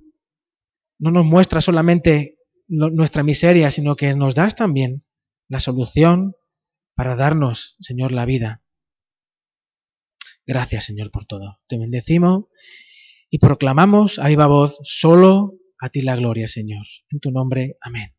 no 0.99 1.11
nos 1.11 1.25
muestras 1.25 1.65
solamente 1.65 2.37
nuestra 2.67 3.23
miseria, 3.23 3.71
sino 3.71 3.95
que 3.95 4.15
nos 4.15 4.35
das 4.35 4.55
también 4.55 5.05
la 5.47 5.59
solución 5.59 6.35
para 6.95 7.15
darnos, 7.15 7.75
Señor, 7.79 8.11
la 8.11 8.25
vida. 8.25 8.63
Gracias, 10.45 10.85
Señor, 10.85 11.11
por 11.11 11.25
todo. 11.25 11.59
Te 11.67 11.77
bendecimos 11.77 12.45
y 13.29 13.39
proclamamos 13.39 14.19
a 14.19 14.27
viva 14.27 14.47
voz 14.47 14.77
solo 14.83 15.53
a 15.79 15.89
ti 15.89 16.01
la 16.01 16.15
gloria, 16.15 16.47
Señor. 16.47 16.85
En 17.09 17.19
tu 17.19 17.31
nombre, 17.31 17.77
amén. 17.81 18.13